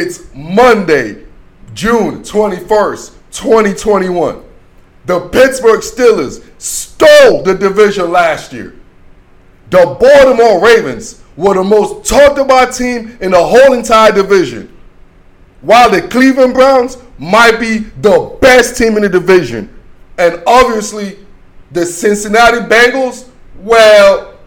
[0.00, 1.24] It's Monday,
[1.74, 4.44] June 21st, 2021.
[5.06, 8.76] The Pittsburgh Steelers stole the division last year.
[9.70, 14.72] The Baltimore Ravens were the most talked about team in the whole entire division.
[15.62, 19.68] While the Cleveland Browns might be the best team in the division.
[20.16, 21.18] And obviously,
[21.72, 24.38] the Cincinnati Bengals, well,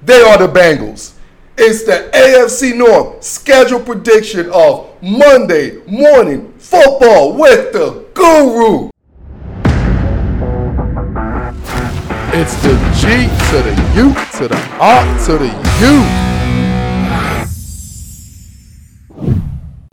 [0.00, 1.15] they are the Bengals.
[1.58, 8.90] It's the AFC North schedule prediction of Monday morning football with the guru.
[12.38, 15.48] It's the G to the U to the R to the
[15.80, 16.26] U.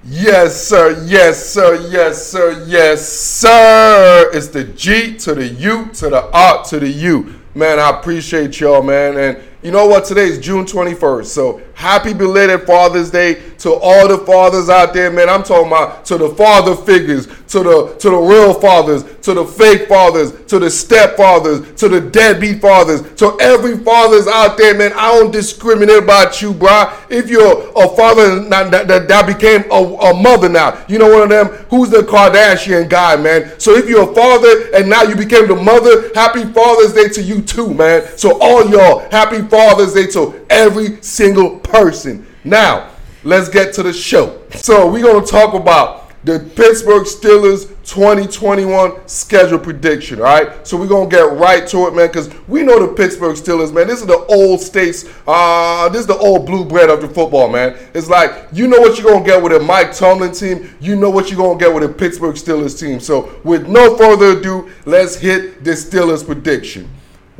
[0.03, 1.01] Yes, sir.
[1.05, 1.87] Yes, sir.
[1.89, 2.65] Yes, sir.
[2.67, 4.29] Yes, sir.
[4.33, 7.35] It's the G to the U to the R to the U.
[7.55, 9.17] Man, I appreciate y'all, man.
[9.17, 10.03] And you know what?
[10.03, 11.25] Today is June 21st.
[11.25, 15.29] So happy belated Father's Day to all the fathers out there, man.
[15.29, 19.45] I'm talking about to the father figures, to the to the real fathers, to the
[19.45, 24.91] fake fathers, to the stepfathers, to the deadbeat fathers, to every fathers out there, man.
[24.95, 26.91] I don't discriminate about you, bro.
[27.09, 31.23] If you're a father that, that, that became a, a mother now, you know one
[31.23, 33.59] of them, who's the Kardashian guy, man.
[33.59, 37.21] So if you're a father and now you became the mother, happy Father's Day to
[37.21, 38.05] you too, man.
[38.17, 42.25] So all y'all, happy Father's Day to every single person.
[42.43, 42.91] Now,
[43.23, 44.41] let's get to the show.
[44.51, 50.19] So, we're going to talk about the Pittsburgh Steelers 2021 schedule prediction.
[50.19, 53.35] All right, so we're gonna get right to it, man, because we know the Pittsburgh
[53.35, 53.87] Steelers, man.
[53.87, 55.05] This is the old states.
[55.27, 57.77] Uh, this is the old blue bread of the football, man.
[57.93, 60.73] It's like you know what you're gonna get with a Mike Tomlin team.
[60.79, 63.01] You know what you're gonna get with a Pittsburgh Steelers team.
[63.01, 66.89] So, with no further ado, let's hit the Steelers prediction.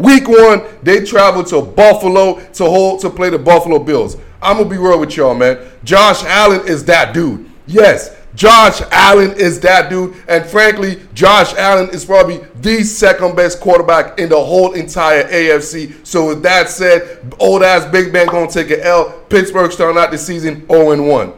[0.04, 4.18] Week one, they travel to Buffalo to hold to play the Buffalo Bills.
[4.42, 5.58] I'm gonna be real with y'all, man.
[5.86, 7.50] Josh Allen is that dude.
[7.68, 10.14] Yes, Josh Allen is that dude.
[10.28, 16.06] And frankly, Josh Allen is probably the second best quarterback in the whole entire AFC.
[16.06, 19.10] So with that said, old ass Big Ben gonna take an L.
[19.30, 21.34] Pittsburgh starting out the season 0-1.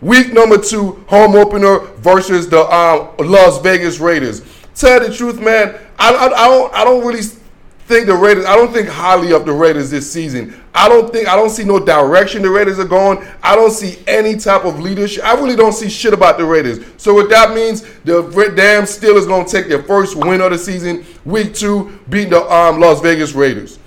[0.00, 4.40] Week number two, home opener versus the um, Las Vegas Raiders.
[4.74, 7.20] Tell the truth, man, I, I, I don't I don't really
[7.86, 8.44] think the Raiders.
[8.44, 10.60] I don't think highly of the Raiders this season.
[10.74, 13.26] I don't think I don't see no direction the Raiders are going.
[13.42, 15.24] I don't see any type of leadership.
[15.24, 16.84] I really don't see shit about the Raiders.
[16.96, 18.22] So what that means, the
[18.56, 22.80] damn Steelers gonna take their first win of the season, week two, beating the um,
[22.80, 23.78] Las Vegas Raiders.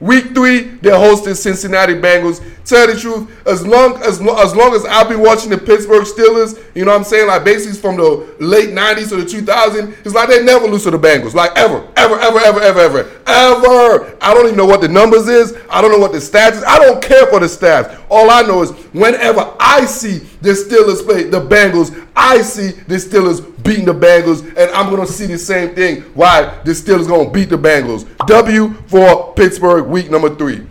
[0.00, 2.42] Week three, they're hosting Cincinnati Bengals.
[2.64, 6.62] Tell the truth, as long as as long as I've been watching the Pittsburgh Steelers,
[6.74, 7.26] you know what I'm saying?
[7.26, 10.90] Like basically from the late 90s to the 2000s, it's like they never lose to
[10.90, 11.34] the Bengals.
[11.34, 14.16] Like ever, ever, ever, ever, ever, ever, ever.
[14.22, 15.56] I don't even know what the numbers is.
[15.68, 16.64] I don't know what the stats is.
[16.64, 18.00] I don't care for the stats.
[18.08, 22.96] All I know is whenever I see the Steelers play the Bengals, I see the
[22.96, 26.02] Steelers beating the Bengals, and I'm gonna see the same thing.
[26.14, 28.06] Why the Steelers gonna beat the Bengals?
[28.26, 30.66] W for Pittsburgh, week number three.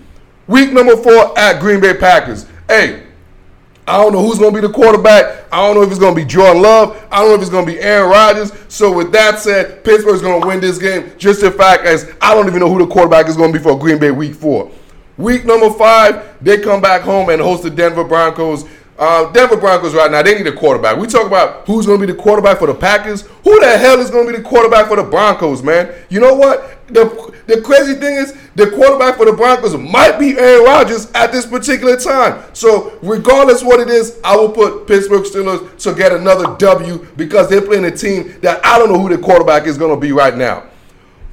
[0.45, 2.45] Week number four at Green Bay Packers.
[2.67, 3.03] Hey,
[3.87, 5.45] I don't know who's going to be the quarterback.
[5.51, 7.07] I don't know if it's going to be Jordan Love.
[7.11, 8.51] I don't know if it's going to be Aaron Rodgers.
[8.67, 11.11] So with that said, Pittsburgh's going to win this game.
[11.17, 13.63] Just the fact as I don't even know who the quarterback is going to be
[13.63, 14.71] for Green Bay Week Four.
[15.17, 18.63] Week number five, they come back home and host the Denver Broncos.
[18.99, 20.97] Uh, Denver Broncos right now, they need a quarterback.
[20.97, 23.21] We talk about who's going to be the quarterback for the Packers.
[23.45, 25.95] Who the hell is going to be the quarterback for the Broncos, man?
[26.09, 26.85] You know what?
[26.87, 31.31] The, the crazy thing is, the quarterback for the Broncos might be Aaron Rodgers at
[31.31, 32.43] this particular time.
[32.51, 37.49] So, regardless what it is, I will put Pittsburgh Steelers to get another W because
[37.49, 40.11] they're playing a team that I don't know who the quarterback is going to be
[40.11, 40.65] right now.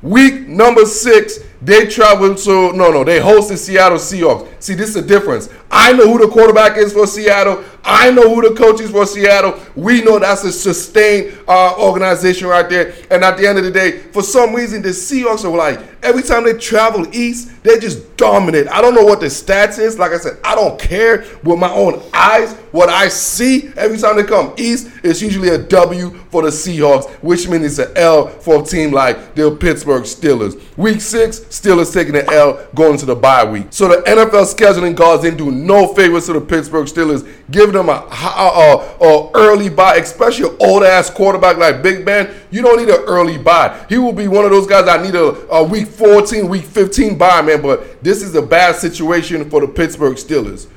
[0.03, 4.62] Week number six, they travel to no, no, they host the Seattle Seahawks.
[4.62, 5.49] See, this is the difference.
[5.71, 7.65] I know who the quarterback is for Seattle.
[7.84, 9.61] I know who the coach is for Seattle.
[9.77, 12.95] We know that's a sustained uh, organization right there.
[13.11, 16.22] And at the end of the day, for some reason, the Seahawks are like every
[16.22, 18.69] time they travel east, they just dominate.
[18.69, 19.99] I don't know what the stats is.
[19.99, 22.55] Like I said, I don't care with my own eyes.
[22.72, 27.09] What I see every time they come east, it's usually a W for the Seahawks,
[27.22, 30.60] which means it's an L for a team like the Pittsburgh Steelers.
[30.77, 33.66] Week six, Steelers taking an L going to the bye week.
[33.71, 37.89] So the NFL scheduling gods didn't do no favors to the Pittsburgh Steelers, giving them
[37.89, 42.34] a, a, a early bye, especially an old ass quarterback like Big Ben.
[42.51, 43.84] You don't need an early bye.
[43.89, 47.16] He will be one of those guys I need a, a week 14, week 15
[47.19, 47.63] bye, man.
[47.63, 50.69] But this is a bad situation for the Pittsburgh Steelers.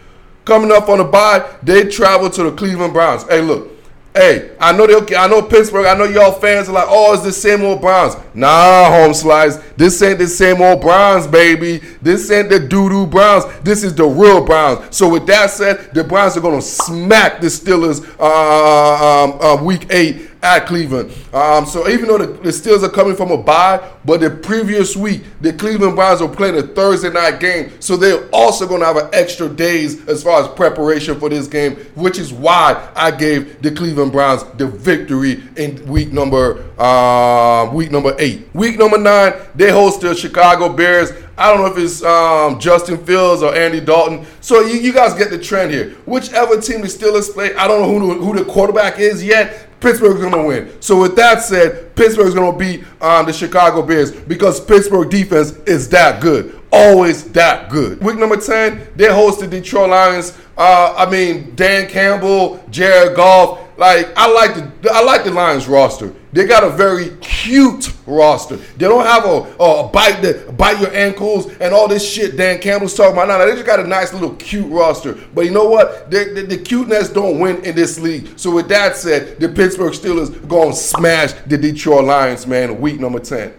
[0.45, 3.23] Coming up on the bye, they travel to the Cleveland Browns.
[3.23, 3.78] Hey, look.
[4.19, 5.15] Hey, I know they okay.
[5.15, 5.85] I know Pittsburgh.
[5.85, 8.17] I know y'all fans are like, oh, it's the same old Browns.
[8.33, 9.55] Nah, home slice.
[9.77, 11.77] This ain't the same old Browns, baby.
[12.01, 13.45] This ain't the doo-doo Browns.
[13.61, 14.93] This is the real Browns.
[14.93, 19.87] So with that said, the Browns are to smack the Steelers uh, um, uh, week
[19.89, 21.11] eight at Cleveland.
[21.33, 24.95] Um, so even though the, the Steelers are coming from a bye, but the previous
[24.95, 28.85] week the Cleveland Browns were playing a Thursday night game, so they're also going to
[28.85, 33.11] have an extra days as far as preparation for this game, which is why I
[33.11, 38.47] gave the Cleveland Browns the victory in week number uh, week number eight.
[38.53, 41.11] Week number nine, they host the Chicago Bears.
[41.37, 44.25] I don't know if it's um, Justin Fields or Andy Dalton.
[44.41, 45.91] So you, you, guys get the trend here.
[46.05, 49.68] Whichever team the Steelers play, I don't know who, who the quarterback is yet.
[49.79, 50.81] Pittsburgh's going to win.
[50.81, 55.51] So with that said, Pittsburgh's going to beat um, the Chicago Bears because Pittsburgh defense
[55.65, 56.59] is that good.
[56.71, 58.01] Always that good.
[58.03, 60.37] Week number 10, they host the Detroit Lions.
[60.57, 63.59] Uh, I mean, Dan Campbell, Jared Goff.
[63.77, 66.13] Like I like the I like the Lions roster.
[66.31, 68.57] They got a very cute roster.
[68.57, 72.59] They don't have a, a bite that bite your ankles and all this shit Dan
[72.59, 73.27] Campbell's talking about.
[73.27, 75.17] Now they just got a nice little cute roster.
[75.33, 76.11] But you know what?
[76.11, 78.37] The, the, the cuteness don't win in this league.
[78.37, 82.79] So with that said, the Pittsburgh Steelers to smash the Detroit Lions, man.
[82.79, 83.53] Week number ten.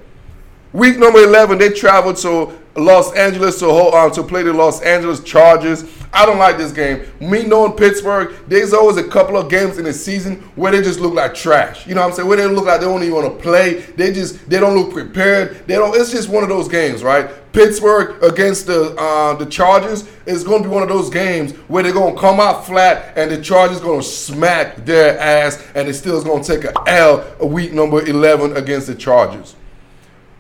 [0.73, 5.21] Week number eleven, they travel to Los Angeles to um, to play the Los Angeles
[5.21, 5.85] Chargers.
[6.13, 7.07] I don't like this game.
[7.21, 11.01] Me knowing Pittsburgh, there's always a couple of games in the season where they just
[11.01, 11.87] look like trash.
[11.87, 12.29] You know what I'm saying?
[12.29, 13.75] Where they look like they don't even want to play.
[13.81, 15.67] They just they don't look prepared.
[15.67, 15.95] They don't.
[15.97, 17.29] It's just one of those games, right?
[17.53, 21.83] Pittsburgh against the uh, the Chargers is going to be one of those games where
[21.83, 25.89] they're going to come out flat and the Chargers going to smack their ass and
[25.89, 29.57] the Steelers going to take a L a week number 11 against the Chargers.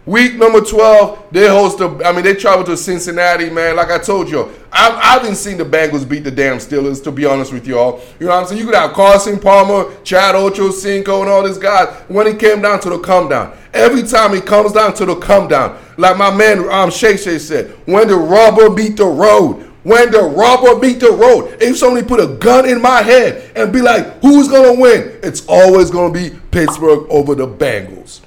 [0.06, 3.76] Week number 12, they host a, I mean, they travel to Cincinnati, man.
[3.76, 7.12] Like I told you, I, I haven't seen the Bengals beat the damn Steelers, to
[7.12, 8.00] be honest with y'all.
[8.18, 8.60] You know what I'm saying?
[8.60, 12.80] You could have Carson Palmer, Chad Ochocinco, and all these guys when it came down
[12.80, 13.54] to the come down.
[13.74, 17.38] Every time it comes down to the come down, like my man um, Shay Shay
[17.38, 21.56] said, when the rubber beat the road, when the rubber meet the road.
[21.60, 25.18] If somebody put a gun in my head and be like, who's going to win?
[25.22, 28.20] It's always going to be Pittsburgh over the Bengals.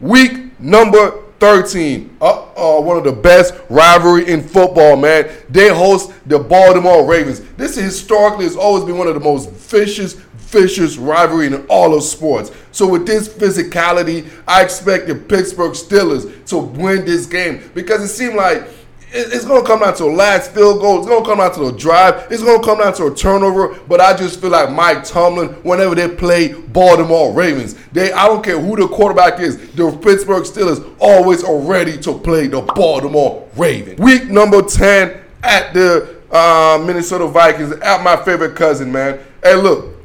[0.00, 2.16] Week number 13.
[2.20, 5.30] Uh oh, one of the best rivalry in football, man.
[5.48, 7.40] They host the Baltimore Ravens.
[7.56, 12.02] This historically has always been one of the most vicious, vicious rivalry in all of
[12.02, 12.50] sports.
[12.72, 18.08] So with this physicality, I expect the Pittsburgh Steelers to win this game because it
[18.08, 18.68] seemed like
[19.12, 20.98] it's going to come down to a last field goal.
[20.98, 22.30] It's going to come down to a drive.
[22.30, 23.78] It's going to come down to a turnover.
[23.88, 28.44] But I just feel like Mike Tomlin, whenever they play Baltimore Ravens, they I don't
[28.44, 33.48] care who the quarterback is, the Pittsburgh Steelers always are ready to play the Baltimore
[33.56, 33.98] Ravens.
[33.98, 39.18] Week number 10 at the uh, Minnesota Vikings at my favorite cousin, man.
[39.42, 39.96] Hey, look.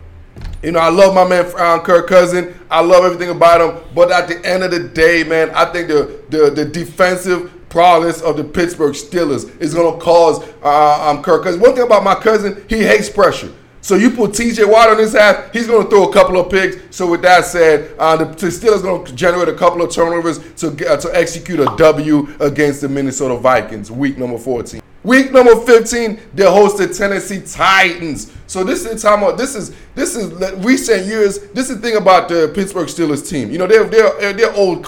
[0.63, 2.59] You know, I love my man um, Kirk Cousin.
[2.71, 3.83] I love everything about him.
[3.93, 8.21] But at the end of the day, man, I think the the, the defensive prowess
[8.21, 11.61] of the Pittsburgh Steelers is going to cause uh, um, Kirk Cousins.
[11.61, 13.51] One thing about my cousin, he hates pressure.
[13.81, 16.49] So you put TJ Watt on his half, he's going to throw a couple of
[16.49, 16.95] picks.
[16.95, 20.39] So with that said, uh, the, the Steelers going to generate a couple of turnovers
[20.55, 24.81] to uh, to execute a W against the Minnesota Vikings, week number 14.
[25.03, 28.31] Week number 15, they host the Tennessee Titans.
[28.47, 29.23] So this is the time.
[29.23, 30.31] Of, this is this is
[30.63, 31.39] recent years.
[31.51, 33.49] This is the thing about the Pittsburgh Steelers team.
[33.49, 34.85] You know, they're they're they're old.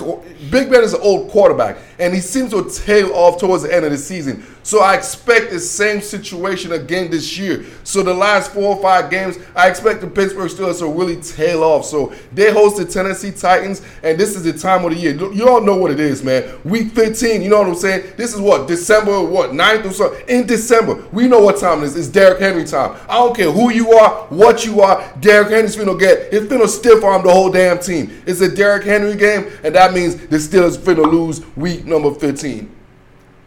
[0.51, 3.85] Big Ben is an old quarterback, and he seems to tail off towards the end
[3.85, 4.45] of the season.
[4.67, 7.63] So I expect the same situation again this year.
[7.85, 11.63] So the last four or five games, I expect the Pittsburgh Steelers to really tail
[11.63, 11.85] off.
[11.85, 15.15] So they host the Tennessee Titans, and this is the time of the year.
[15.15, 16.59] You all know what it is, man.
[16.65, 18.11] Week 15, you know what I'm saying?
[18.17, 20.13] This is what December, what 9th or so.
[20.27, 21.95] In December, we know what time it is.
[21.95, 22.99] It's Derrick Henry time.
[23.07, 25.03] I don't care who you are, what you are.
[25.19, 26.31] Derrick Henry's finna get.
[26.31, 28.21] It's finna stiff arm the whole damn team.
[28.25, 32.71] It's a Derrick Henry game, and that means the Steelers finna lose week number 15.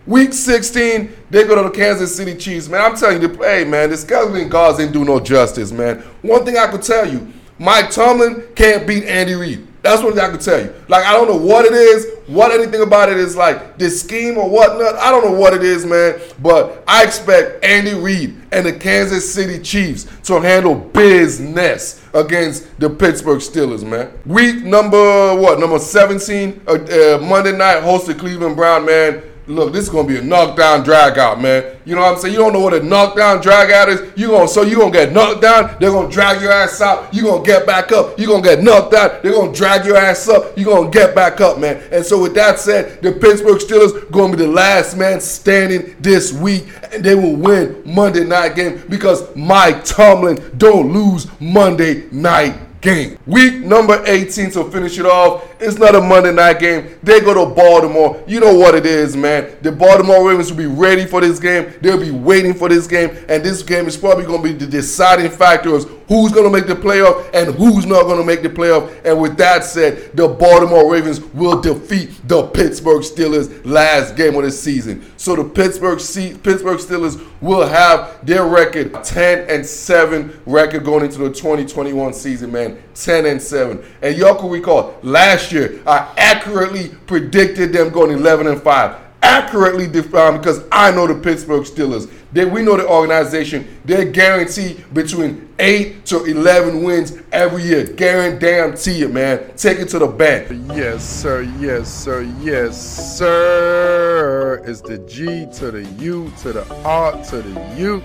[0.07, 2.69] Week 16, they go to the Kansas City Chiefs.
[2.69, 5.99] Man, I'm telling you, hey, man, the scheduling gods didn't do no justice, man.
[6.23, 9.69] One thing I could tell you, Mike Tomlin can't beat Andy Reid.
[9.82, 10.75] That's what I can tell you.
[10.88, 14.37] Like, I don't know what it is, what anything about it is like, this scheme
[14.37, 14.96] or whatnot.
[14.96, 16.20] I don't know what it is, man.
[16.40, 22.90] But I expect Andy Reid and the Kansas City Chiefs to handle business against the
[22.90, 24.12] Pittsburgh Steelers, man.
[24.26, 29.85] Week number, what, number 17, uh, uh, Monday night, hosted Cleveland Brown, man look, this
[29.85, 31.76] is gonna be a knockdown drag out, man.
[31.85, 32.35] You know what I'm saying?
[32.35, 34.12] You don't know what a knockdown drag out is.
[34.16, 35.76] You gonna so you gonna get knocked down.
[35.80, 37.12] They're gonna drag your ass out.
[37.12, 38.19] You gonna get back up.
[38.19, 39.23] You gonna get knocked out.
[39.23, 40.57] They're gonna drag your ass up.
[40.57, 41.83] You gonna get back up, man.
[41.90, 46.33] And so with that said, the Pittsburgh Steelers gonna be the last man standing this
[46.33, 52.54] week, and they will win Monday night game because Mike Tomlin don't lose Monday night
[52.80, 53.19] game.
[53.26, 56.99] Week number 18 to finish it off It's not a Monday night game.
[57.02, 58.23] They go to Baltimore.
[58.26, 59.57] You know what it is, man.
[59.61, 61.73] The Baltimore Ravens will be ready for this game.
[61.83, 63.11] They'll be waiting for this game.
[63.29, 66.50] And this game is probably going to be the deciding factor of who's going to
[66.50, 68.90] make the playoff and who's not going to make the playoff.
[69.05, 74.43] And with that said, the Baltimore Ravens will defeat the Pittsburgh Steelers last game of
[74.43, 75.05] the season.
[75.17, 81.19] So the Pittsburgh Pittsburgh Steelers will have their record 10 and 7 record going into
[81.19, 82.83] the 2021 season, man.
[82.95, 83.83] 10 and 7.
[84.02, 89.87] And y'all can recall last year I accurately predicted them going 11 and 5 accurately
[89.87, 92.11] defined because I know the Pittsburgh Steelers.
[92.33, 93.80] They, we know the organization.
[93.85, 97.85] They're guaranteed between 8 to 11 wins every year.
[97.85, 99.52] Guarantee it, man.
[99.57, 100.49] Take it to the bank.
[100.75, 101.42] Yes, sir.
[101.59, 102.23] Yes, sir.
[102.40, 104.62] Yes, sir.
[104.66, 108.02] It's the G to the U to the R to the U.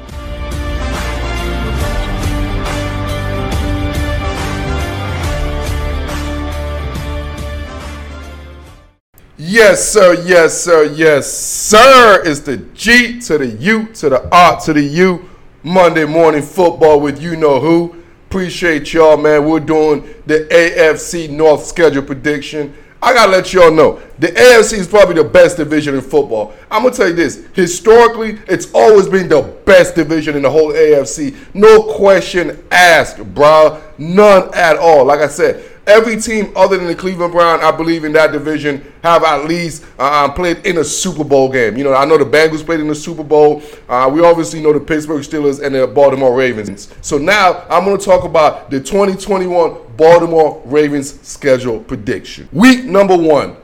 [9.37, 10.23] Yes, sir.
[10.25, 10.85] Yes, sir.
[10.85, 12.23] Yes, sir.
[12.25, 15.29] It's the G to the U to the R to the U.
[15.61, 18.01] Monday morning football with you know who.
[18.29, 19.45] Appreciate y'all, man.
[19.45, 22.73] We're doing the AFC North schedule prediction.
[23.01, 26.53] I gotta let y'all know the AFC is probably the best division in football.
[26.71, 30.71] I'm gonna tell you this: historically, it's always been the best division in the whole
[30.71, 31.35] AFC.
[31.53, 33.81] No question asked, bro.
[33.97, 35.03] None at all.
[35.03, 38.91] Like I said, Every team other than the Cleveland Brown, I believe in that division,
[39.03, 41.77] have at least uh, played in a Super Bowl game.
[41.77, 43.61] You know, I know the Bengals played in the Super Bowl.
[43.87, 46.91] Uh, we obviously know the Pittsburgh Steelers and the Baltimore Ravens.
[47.01, 52.49] So now I'm going to talk about the 2021 Baltimore Ravens schedule prediction.
[52.51, 53.55] Week number one,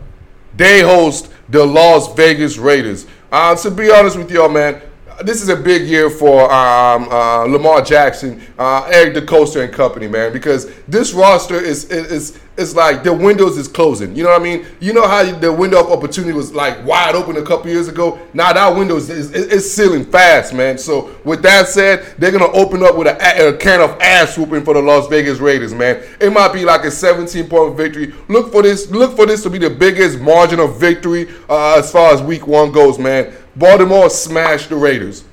[0.55, 3.07] they host the Las Vegas Raiders.
[3.31, 4.81] Uh, to be honest with y'all, man,
[5.23, 10.07] this is a big year for um, uh, Lamar Jackson, uh, Eric DeCosta and company,
[10.07, 14.15] man, because this roster is is is like the windows is closing.
[14.15, 14.65] You know what I mean?
[14.79, 18.19] You know how the window of opportunity was like wide open a couple years ago.
[18.33, 20.77] Now that window is, is, sealing fast, man.
[20.77, 24.63] So with that said, they're gonna open up with a, a can of ass whooping
[24.63, 26.03] for the Las Vegas Raiders, man.
[26.19, 28.13] It might be like a 17 point victory.
[28.27, 28.89] Look for this.
[28.91, 32.47] Look for this to be the biggest margin of victory uh, as far as Week
[32.47, 33.33] One goes, man.
[33.55, 35.23] Baltimore smashed the Raiders.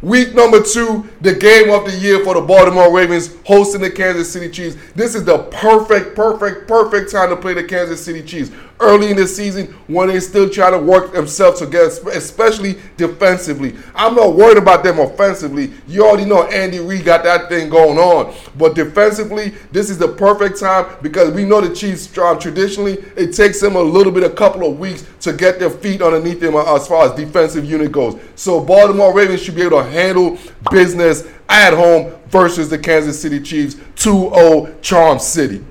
[0.00, 4.32] Week number two, the game of the year for the Baltimore Ravens hosting the Kansas
[4.32, 4.76] City Chiefs.
[4.94, 8.52] This is the perfect, perfect, perfect time to play the Kansas City Chiefs.
[8.80, 13.74] Early in the season, when they still trying to work themselves together, especially defensively.
[13.94, 15.72] I'm not worried about them offensively.
[15.88, 18.34] You already know Andy Reid got that thing going on.
[18.56, 23.32] But defensively, this is the perfect time because we know the Chiefs um, traditionally, it
[23.32, 26.54] takes them a little bit, a couple of weeks to get their feet underneath them
[26.54, 28.20] as far as defensive unit goes.
[28.36, 30.38] So Baltimore Ravens should be able to handle
[30.70, 35.64] business at home versus the Kansas City Chiefs 2-0 Charm City.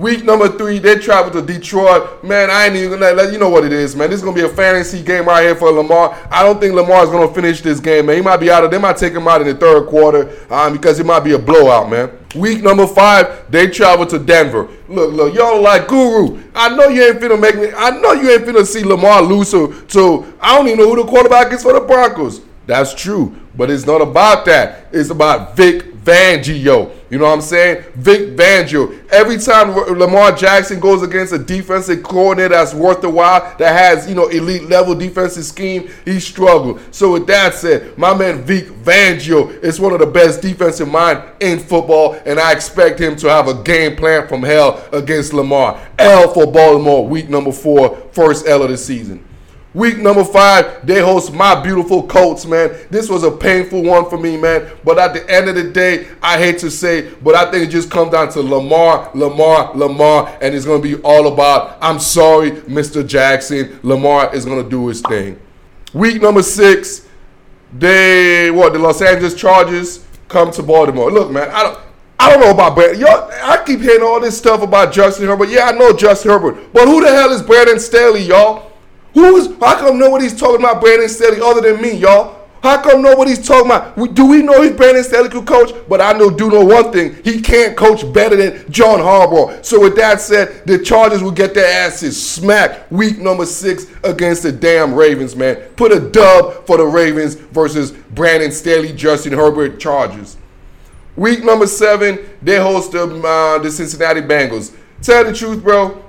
[0.00, 2.24] Week number three, they travel to Detroit.
[2.24, 4.08] Man, I ain't even gonna let you know what it is, man.
[4.08, 6.16] This is gonna be a fantasy game right here for Lamar.
[6.30, 8.16] I don't think Lamar is gonna finish this game, man.
[8.16, 8.70] He might be out of.
[8.70, 11.38] They might take him out in the third quarter um, because it might be a
[11.38, 12.10] blowout, man.
[12.34, 14.68] Week number five, they travel to Denver.
[14.88, 16.40] Look, look, y'all like Guru.
[16.54, 17.70] I know you ain't finna make me.
[17.76, 19.84] I know you ain't finna see Lamar lose to.
[19.88, 22.40] to I don't even know who the quarterback is for the Broncos.
[22.66, 24.86] That's true, but it's not about that.
[24.92, 26.96] It's about Vic Fangio.
[27.10, 27.84] You know what I'm saying?
[27.94, 28.98] Vic Fangio.
[29.10, 34.08] Every time Lamar Jackson goes against a defensive coordinator that's worth the while, that has,
[34.08, 36.80] you know, elite level defensive scheme, he struggled.
[36.92, 41.22] So with that said, my man Vic Fangio is one of the best defensive mind
[41.40, 45.80] in football, and I expect him to have a game plan from hell against Lamar.
[45.98, 49.24] L for Baltimore, week number four, first L of the season.
[49.72, 52.76] Week number five, they host my beautiful Colts, man.
[52.90, 54.68] This was a painful one for me, man.
[54.84, 57.70] But at the end of the day, I hate to say, but I think it
[57.70, 62.00] just comes down to Lamar, Lamar, Lamar, and it's going to be all about, I'm
[62.00, 63.06] sorry, Mr.
[63.06, 63.78] Jackson.
[63.84, 65.40] Lamar is going to do his thing.
[65.94, 67.06] Week number six,
[67.72, 71.12] they, what, the Los Angeles Chargers come to Baltimore.
[71.12, 71.78] Look, man, I don't.
[72.22, 73.00] I don't know about Brandon.
[73.00, 75.48] Y'all, I keep hearing all this stuff about Justin Herbert.
[75.48, 76.70] Yeah, I know Justin Herbert.
[76.70, 78.69] But who the hell is Brandon Staley, y'all?
[79.14, 82.40] Who's how come nobody's talking about Brandon Staley other than me, y'all?
[82.62, 83.96] How come nobody's talking about?
[84.14, 85.72] Do we know he's Brandon Staley could coach?
[85.88, 89.64] But I know do know one thing: he can't coach better than John Harbaugh.
[89.64, 94.42] So with that said, the Chargers will get their asses smacked week number six against
[94.42, 95.34] the damn Ravens.
[95.34, 100.36] Man, put a dub for the Ravens versus Brandon Staley, Justin Herbert Chargers.
[101.16, 104.76] Week number seven, they host the, uh, the Cincinnati Bengals.
[105.02, 106.02] Tell the truth, bro.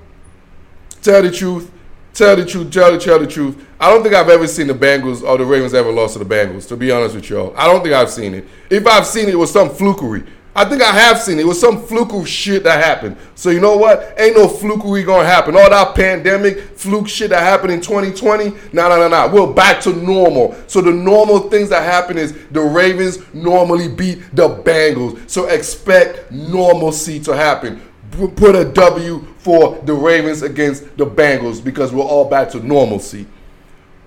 [1.01, 1.71] Tell the truth
[2.13, 3.65] Tell the truth, tell the, tell the truth.
[3.79, 6.25] I don't think I've ever seen the Bengals or the Ravens ever lost to the
[6.25, 7.53] Bengals, to be honest with y'all.
[7.57, 8.45] I don't think I've seen it.
[8.69, 10.27] If I've seen it, it was some flukery.
[10.53, 11.43] I think I have seen it.
[11.43, 13.15] It was some fluke shit that happened.
[13.35, 14.13] So you know what?
[14.17, 15.55] Ain't no flukery gonna happen.
[15.55, 19.31] All that pandemic fluke shit that happened in 2020, nah, nah, nah, nah.
[19.31, 20.55] We're back to normal.
[20.67, 25.29] So the normal things that happen is the Ravens normally beat the Bengals.
[25.29, 27.81] So expect normalcy to happen.
[28.11, 33.25] Put a W for the Ravens against the Bengals because we're all back to normalcy.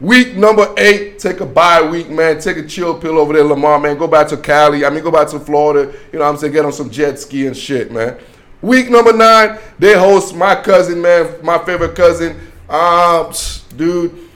[0.01, 2.41] Week number eight, take a bye week, man.
[2.41, 3.97] Take a chill pill over there, Lamar, man.
[3.97, 4.85] Go back to Cali.
[4.85, 5.93] I mean, go back to Florida.
[6.13, 6.53] You know what I'm saying?
[6.53, 8.19] Get on some jet ski and shit, man.
[8.61, 12.39] Week number nine, they host my cousin, man, my favorite cousin.
[12.69, 13.33] Um,
[13.77, 14.29] dude,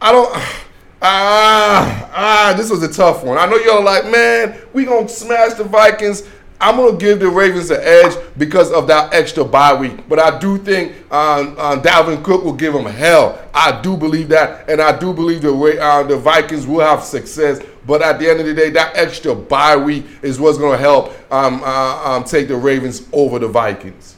[0.00, 0.34] I don't.
[1.04, 3.36] Ah, ah, this was a tough one.
[3.36, 6.22] I know y'all like, man, we gonna smash the Vikings.
[6.62, 10.08] I'm going to give the Ravens an edge because of that extra bye week.
[10.08, 13.44] But I do think um, um, Dalvin Cook will give them hell.
[13.52, 14.70] I do believe that.
[14.70, 17.60] And I do believe the, uh, the Vikings will have success.
[17.84, 20.78] But at the end of the day, that extra bye week is what's going to
[20.78, 24.14] help um, uh, um, take the Ravens over the Vikings.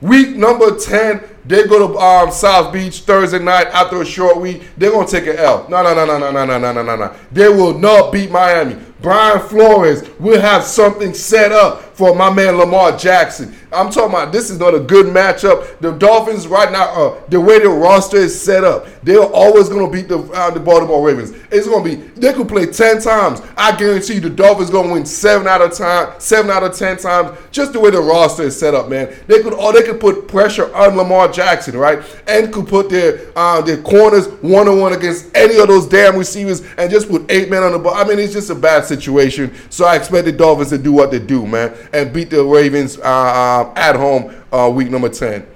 [0.00, 4.62] Week number 10, they go to um, South Beach Thursday night after a short week.
[4.76, 5.66] They're going to take an L.
[5.68, 7.14] No, no, no, no, no, no, no, no, no, no, no.
[7.32, 8.76] They will not beat Miami.
[9.04, 13.54] Brian Flores will have something set up for my man Lamar Jackson.
[13.72, 15.78] I'm talking about this is not a good matchup.
[15.80, 19.86] The Dolphins right now, uh, the way the roster is set up, they're always going
[19.86, 21.32] to beat the uh, the Baltimore Ravens.
[21.50, 23.42] It's going to be they could play ten times.
[23.56, 26.74] I guarantee you, the Dolphins going to win seven out of time, seven out of
[26.74, 27.36] ten times.
[27.50, 29.14] Just the way the roster is set up, man.
[29.26, 33.20] They could or they could put pressure on Lamar Jackson, right, and could put their
[33.36, 37.30] uh, their corners one on one against any of those damn receivers and just put
[37.30, 37.94] eight men on the ball.
[37.94, 39.54] I mean, it's just a bad situation.
[39.70, 42.98] So I expect the Dolphins to do what they do, man, and beat the Ravens
[42.98, 45.46] uh, uh, at home uh, week number 10.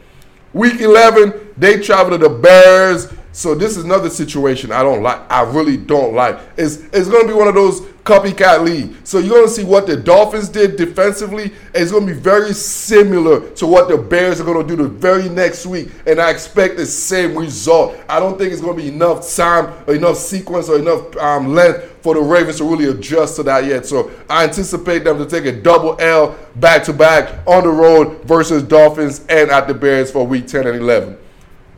[0.55, 3.13] Week 11, they travel to the Bears.
[3.33, 5.21] So this is another situation I don't like.
[5.31, 6.39] I really don't like.
[6.57, 8.97] It's it's going to be one of those copycat league.
[9.05, 11.53] So you're going to see what the Dolphins did defensively.
[11.75, 14.89] It's going to be very similar to what the Bears are going to do the
[14.89, 15.91] very next week.
[16.07, 18.01] And I expect the same result.
[18.09, 21.55] I don't think it's going to be enough time or enough sequence or enough um,
[21.55, 23.85] length for the Ravens to really adjust to that yet.
[23.85, 28.25] So I anticipate them to take a double L back to back on the road
[28.25, 31.19] versus Dolphins and at the Bears for week 10 and 11.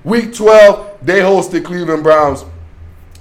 [0.04, 2.44] Week 12, they host the Cleveland Browns.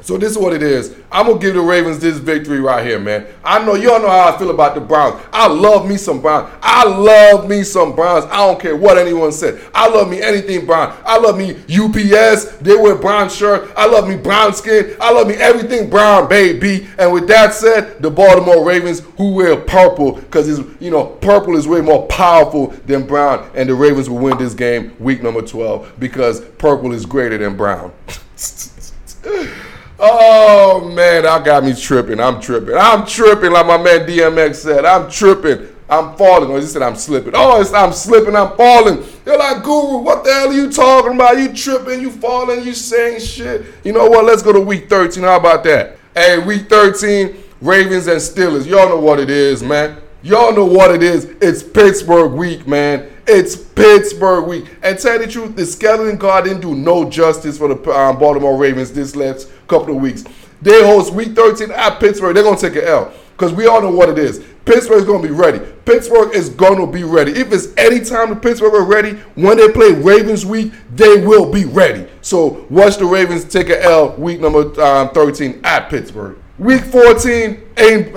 [0.02, 0.96] So this is what it is.
[1.12, 3.28] I'm gonna give the Ravens this victory right here, man.
[3.44, 5.22] I know y'all know how I feel about the Browns.
[5.34, 6.52] I love me some Browns.
[6.62, 8.26] I love me some Browns.
[8.26, 9.62] I don't care what anyone said.
[9.74, 10.96] I love me anything Brown.
[11.06, 12.58] I love me UPS.
[12.58, 13.72] They wear brown shirt.
[13.76, 14.96] I love me brown skin.
[15.00, 16.88] I love me everything brown, baby.
[16.98, 21.56] And with that said, the Baltimore Ravens who wear purple because it's you know purple
[21.56, 25.42] is way more powerful than brown, and the Ravens will win this game week number
[25.42, 27.92] 12 because purple is greater than brown.
[30.02, 32.20] Oh man, I got me tripping.
[32.20, 32.76] I'm tripping.
[32.76, 34.86] I'm tripping, like my man DMX said.
[34.86, 35.68] I'm tripping.
[35.90, 36.52] I'm falling.
[36.52, 37.34] Or he said I'm slipping.
[37.36, 38.36] Oh, it's I'm slipping.
[38.36, 39.04] I'm falling.
[39.26, 41.38] They're like, Guru, what the hell are you talking about?
[41.38, 42.00] You tripping?
[42.00, 42.64] You falling?
[42.64, 43.66] You saying shit?
[43.84, 44.24] You know what?
[44.24, 45.24] Let's go to week 13.
[45.24, 45.98] How about that?
[46.14, 48.68] Hey, week 13, Ravens and Steelers.
[48.68, 49.98] Y'all know what it is, man.
[50.22, 51.26] Y'all know what it is.
[51.42, 53.10] It's Pittsburgh week, man.
[53.32, 54.65] It's Pittsburgh week.
[54.82, 58.58] And tell the truth, the skeleton guard didn't do no justice for the um, Baltimore
[58.58, 60.24] Ravens this last couple of weeks.
[60.63, 62.34] They host week 13 at Pittsburgh.
[62.34, 64.44] They're going to take an L because we all know what it is.
[64.65, 65.60] Pittsburgh is going to be ready.
[65.86, 67.34] Pittsburgh is going to be ready.
[67.34, 71.52] If it's any time the Pittsburgh are ready, when they play Ravens week, they will
[71.52, 72.08] be ready.
[72.22, 76.39] So watch the Ravens take an L week number um, 13 at Pittsburgh.
[76.58, 77.63] Week 14,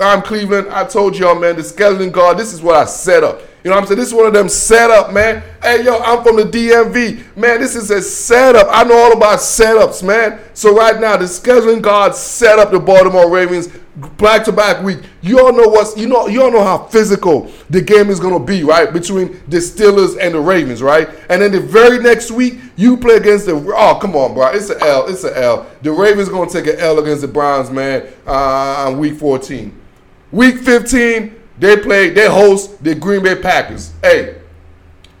[0.01, 0.69] I'm Cleveland.
[0.69, 3.41] I told y'all, man, the skeleton guard, this is what I set up.
[3.63, 3.99] You know what I'm saying?
[3.99, 5.41] This is one of them setup, man.
[5.61, 7.37] Hey, yo, I'm from the DMV.
[7.37, 8.67] Man, this is a setup.
[8.69, 10.39] I know all about setups, man.
[10.53, 13.69] So right now, the scheduling guard set up the Baltimore Ravens
[14.17, 14.99] back to back week.
[15.21, 18.39] You all know what's you know you all know how physical the game is gonna
[18.39, 18.91] be, right?
[18.91, 21.09] Between the Steelers and the Ravens, right?
[21.29, 24.47] And then the very next week, you play against the oh come on, bro.
[24.47, 25.07] It's an L.
[25.07, 25.67] It's an L.
[25.83, 29.79] The Ravens gonna take an L against the Browns, man, uh, on week 14.
[30.31, 33.93] Week 15, they play, they host the Green Bay Packers.
[34.01, 34.41] Hey,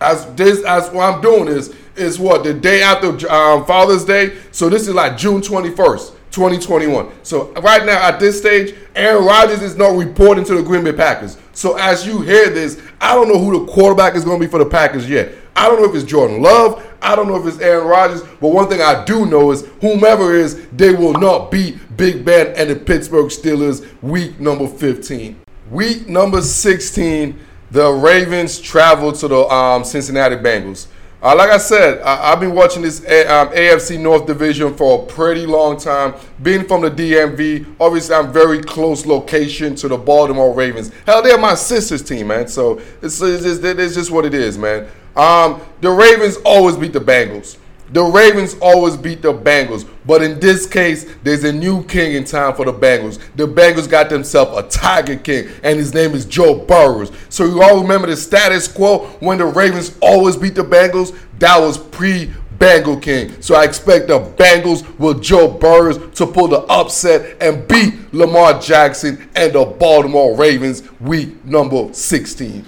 [0.01, 4.37] as this as what I'm doing is is what the day after um, Father's Day.
[4.51, 6.13] So this is like June 21st.
[6.33, 7.11] 2021.
[7.21, 10.91] So right now at this stage, Aaron Rodgers is not reporting to the Green Bay
[10.91, 11.37] Packers.
[11.53, 14.49] So as you hear this, I don't know who the quarterback is going to be
[14.49, 15.31] for the Packers yet.
[15.55, 16.83] I don't know if it's Jordan Love.
[17.03, 18.23] I don't know if it's Aaron Rodgers.
[18.23, 22.47] But one thing I do know is whomever is, they will not beat Big Ben
[22.55, 25.42] and the Pittsburgh Steelers week number 15.
[25.73, 27.39] Week number 16,
[27.71, 30.85] the Ravens travel to the um, Cincinnati Bengals.
[31.19, 35.01] Uh, like I said, I, have been watching this A, um, AFC North Division for
[35.01, 36.13] a pretty long time.
[36.43, 40.91] Being from the DMV, obviously I'm very close location to the Baltimore Ravens.
[41.07, 42.47] Hell, they're my sister's team, man.
[42.47, 44.87] So it's, it's, just, it's just what it is, man.
[45.15, 47.57] Um, the Ravens always beat the Bengals.
[47.93, 52.23] The Ravens always beat the Bengals, but in this case, there's a new king in
[52.23, 53.19] town for the Bengals.
[53.35, 57.11] The Bengals got themselves a Tiger King, and his name is Joe Burrows.
[57.29, 61.15] So you all remember the status quo when the Ravens always beat the Bengals?
[61.37, 63.39] That was pre Bengal King.
[63.43, 68.59] So I expect the Bengals with Joe Burrows to pull the upset and beat Lamar
[68.59, 72.65] Jackson and the Baltimore Ravens week number 16.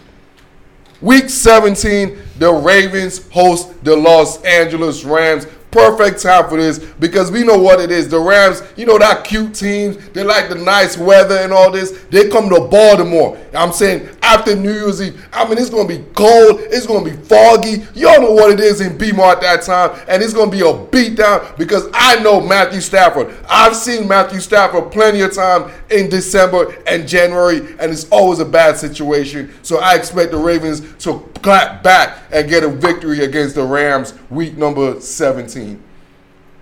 [1.06, 7.44] Week 17, the Ravens host the Los Angeles Rams perfect time for this because we
[7.44, 8.08] know what it is.
[8.08, 11.92] The Rams, you know, that cute teams, they like the nice weather and all this.
[12.10, 13.38] They come to Baltimore.
[13.54, 16.62] I'm saying after New Year's Eve, I mean, it's to be cold.
[16.62, 17.86] It's to be foggy.
[17.94, 20.00] Y'all know what it is in BMO at that time.
[20.08, 23.36] And it's to be a beatdown because I know Matthew Stafford.
[23.50, 28.46] I've seen Matthew Stafford plenty of time in December and January, and it's always a
[28.46, 29.54] bad situation.
[29.62, 34.14] So I expect the Ravens to clap back and get a victory against the Rams
[34.30, 35.65] week number 17.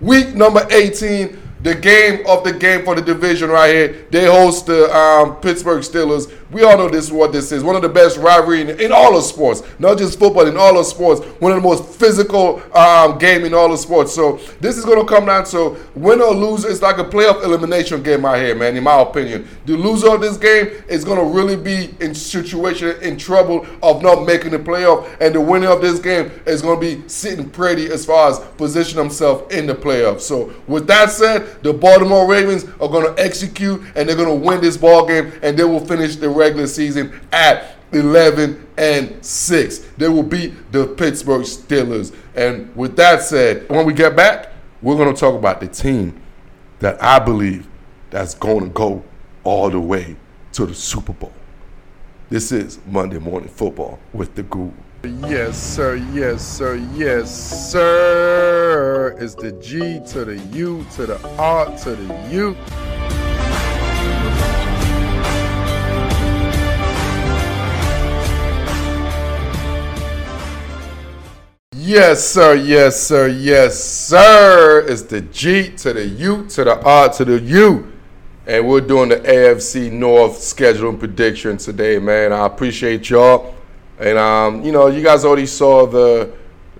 [0.04, 4.06] Week number 18, the game of the game for the division right here.
[4.10, 6.30] They host the um, Pittsburgh Steelers.
[6.54, 7.64] We all know this is what this is.
[7.64, 10.78] One of the best rivalry in, in, all of sports, not just football, in all
[10.78, 11.20] of sports.
[11.40, 14.14] One of the most physical um, game in all of sports.
[14.14, 16.64] So this is going to come down to win or lose.
[16.64, 18.76] It's like a playoff elimination game out here, man.
[18.76, 23.02] In my opinion, the loser of this game is going to really be in situation
[23.02, 26.80] in trouble of not making the playoff, and the winner of this game is going
[26.80, 30.20] to be sitting pretty as far as position himself in the playoffs.
[30.20, 34.46] So with that said the Baltimore Ravens are going to execute and they're going to
[34.46, 39.78] win this ball game and they will finish the regular season at 11 and 6.
[39.96, 42.14] They will beat the Pittsburgh Steelers.
[42.34, 44.50] And with that said, when we get back,
[44.82, 46.20] we're going to talk about the team
[46.80, 47.66] that I believe
[48.10, 49.02] that's going to go
[49.42, 50.16] all the way
[50.52, 51.32] to the Super Bowl.
[52.28, 54.72] This is Monday Morning Football with the Guru.
[55.04, 55.96] Yes, sir.
[56.12, 56.76] Yes, sir.
[56.94, 59.16] Yes, sir.
[59.18, 63.13] It's the G to the U to the R to the U.
[71.86, 72.54] Yes, sir.
[72.54, 73.28] Yes, sir.
[73.28, 74.86] Yes, sir.
[74.88, 77.92] It's the G to the U to the R to the U.
[78.46, 82.32] And we're doing the AFC North scheduling prediction today, man.
[82.32, 83.54] I appreciate y'all.
[83.98, 86.32] And um, you know, you guys already saw the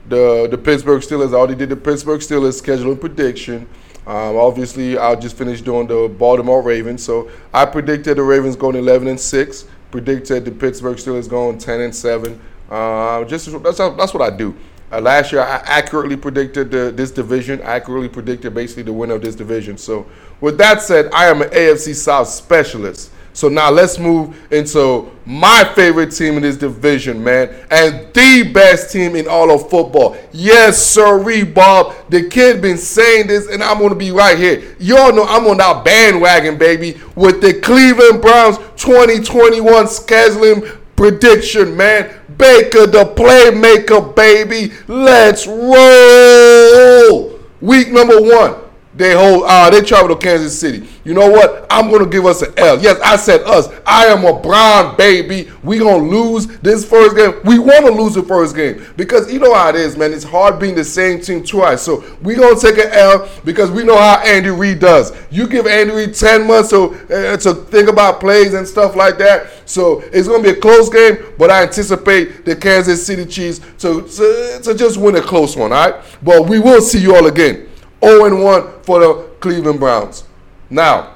[0.08, 1.34] the the Pittsburgh Steelers.
[1.34, 3.68] I already did the Pittsburgh Steelers scheduling prediction.
[4.06, 7.04] Um, obviously, I just finished doing the Baltimore Ravens.
[7.04, 9.66] So I predicted the Ravens going 11 and six.
[9.90, 12.40] Predicted the Pittsburgh Steelers going 10 and seven.
[12.70, 14.56] Uh, just that's that's what I do.
[14.94, 17.60] Uh, last year, I accurately predicted the, this division.
[17.62, 19.76] Accurately predicted basically the winner of this division.
[19.76, 20.06] So,
[20.40, 23.10] with that said, I am an AFC South specialist.
[23.32, 28.92] So now let's move into my favorite team in this division, man, and the best
[28.92, 30.16] team in all of football.
[30.32, 31.96] Yes, sirree, Bob.
[32.10, 34.76] The kid been saying this, and I'm gonna be right here.
[34.78, 42.14] Y'all know I'm on that bandwagon, baby, with the Cleveland Browns 2021 scheduling prediction, man.
[42.38, 44.72] Baker, the playmaker, baby.
[44.88, 47.38] Let's roll.
[47.60, 48.63] Week number one.
[48.96, 49.44] They hold.
[49.46, 50.88] Uh, they travel to Kansas City.
[51.02, 51.66] You know what?
[51.68, 52.80] I'm gonna give us an L.
[52.80, 53.68] Yes, I said us.
[53.84, 55.50] I am a Brown baby.
[55.64, 57.34] We gonna lose this first game.
[57.44, 60.12] We want to lose the first game because you know how it is, man.
[60.12, 61.82] It's hard being the same team twice.
[61.82, 65.12] So we gonna take an L because we know how Andy Reid does.
[65.28, 69.18] You give Andy Reid 10 months so uh, to think about plays and stuff like
[69.18, 69.50] that.
[69.68, 74.02] So it's gonna be a close game, but I anticipate the Kansas City Chiefs to
[74.02, 75.72] to, to just win a close one.
[75.72, 77.70] All right, but we will see you all again.
[78.04, 80.24] 0 1 for the Cleveland Browns.
[80.70, 81.14] Now,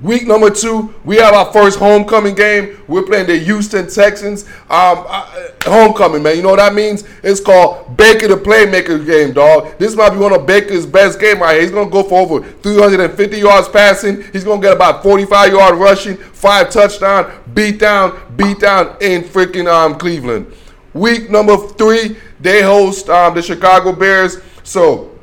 [0.00, 2.80] week number two, we have our first homecoming game.
[2.88, 4.44] We're playing the Houston Texans.
[4.70, 6.36] Um, uh, homecoming, man.
[6.36, 7.04] You know what that means?
[7.22, 9.76] It's called Baker the Playmaker game, dog.
[9.78, 11.62] This might be one of Baker's best game right here.
[11.62, 14.22] He's gonna go for over 350 yards passing.
[14.32, 19.66] He's gonna get about 45 yard rushing, five touchdown, beat down, beat down in freaking
[19.66, 20.52] um, Cleveland.
[20.94, 24.38] Week number three, they host um, the Chicago Bears.
[24.62, 25.17] So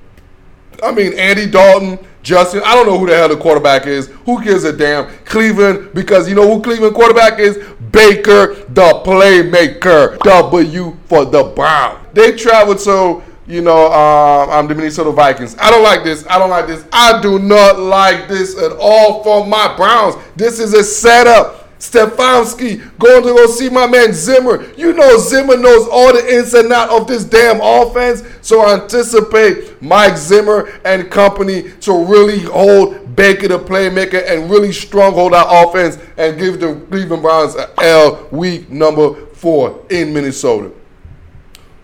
[0.83, 2.61] I mean, Andy Dalton, Justin.
[2.65, 4.07] I don't know who the hell the quarterback is.
[4.25, 5.07] Who gives a damn?
[5.25, 7.57] Cleveland, because you know who Cleveland quarterback is?
[7.91, 10.17] Baker, the playmaker.
[10.19, 12.05] W for the Brown.
[12.13, 15.55] They traveled to, you know, um, I'm the Minnesota Vikings.
[15.59, 16.25] I don't like this.
[16.27, 16.85] I don't like this.
[16.91, 20.15] I do not like this at all for my Browns.
[20.35, 21.64] This is a setup.
[21.79, 24.71] Stefanski going to go see my man Zimmer.
[24.75, 28.23] You know Zimmer knows all the ins and outs of this damn offense.
[28.41, 34.71] So I anticipate Mike Zimmer and company to really hold Baker the playmaker and really
[34.71, 40.71] stronghold our offense and give the Cleveland Browns an L week number four in Minnesota.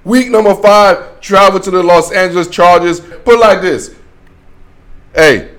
[0.04, 2.99] Week number five, travel to the Los Angeles Chargers.
[2.99, 3.95] Put like this.
[5.13, 5.51] Hey,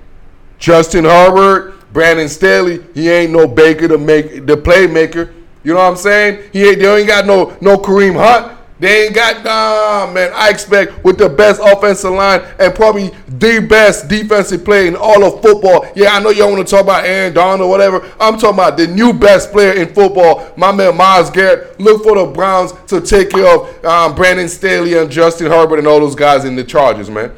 [0.58, 5.32] Justin Herbert, Brandon Staley, he ain't no Baker to make the playmaker.
[5.64, 6.50] You know what I'm saying?
[6.52, 8.58] He ain't they ain't got no no Kareem Hunt.
[8.82, 10.32] They ain't got nah man.
[10.34, 15.22] I expect with the best offensive line and probably the best defensive player in all
[15.22, 15.86] of football.
[15.94, 18.00] Yeah, I know y'all want to talk about Aaron Donald or whatever.
[18.18, 21.78] I'm talking about the new best player in football, my man Myles Garrett.
[21.78, 25.86] Look for the Browns to take care of um, Brandon Staley and Justin Herbert and
[25.86, 27.30] all those guys in the Chargers, man.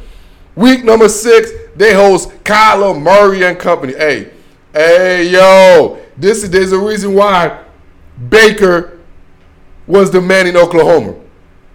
[0.57, 3.93] Week number six, they host Kyler Murray and company.
[3.93, 4.31] Hey,
[4.75, 7.65] hey, yo, this is there's a reason why
[8.29, 8.99] Baker
[9.87, 11.15] was the man in Oklahoma.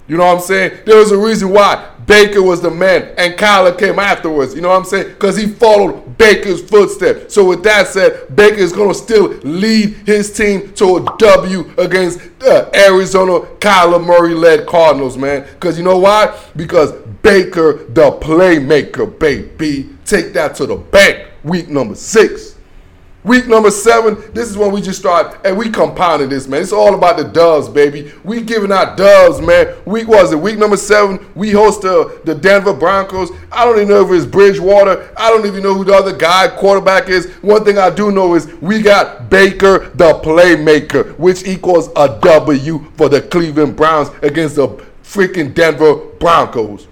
[0.08, 0.80] You know what I'm saying?
[0.86, 4.56] There was a reason why Baker was the man and Kyler came afterwards.
[4.56, 5.10] You know what I'm saying?
[5.10, 7.32] Because he followed Baker's footsteps.
[7.36, 11.72] So with that said, Baker is going to still lead his team to a W
[11.78, 15.44] against uh, Arizona Kyler Murray-led Cardinals, man.
[15.44, 16.36] Because you know why?
[16.56, 19.90] Because Baker, the playmaker, baby.
[20.06, 21.28] Take that to the bank.
[21.44, 22.49] Week number six.
[23.26, 26.62] Week number seven, this is when we just start and we compounding this, man.
[26.62, 28.14] It's all about the doves, baby.
[28.24, 29.76] We giving out doves, man.
[29.86, 30.38] Week was it?
[30.38, 33.30] Week number seven, we host the, the Denver Broncos.
[33.52, 35.14] I don't even know if it's Bridgewater.
[35.18, 37.30] I don't even know who the other guy quarterback is.
[37.42, 42.86] One thing I do know is we got Baker, the playmaker, which equals a W
[42.96, 44.70] for the Cleveland Browns against the
[45.04, 46.88] freaking Denver Broncos.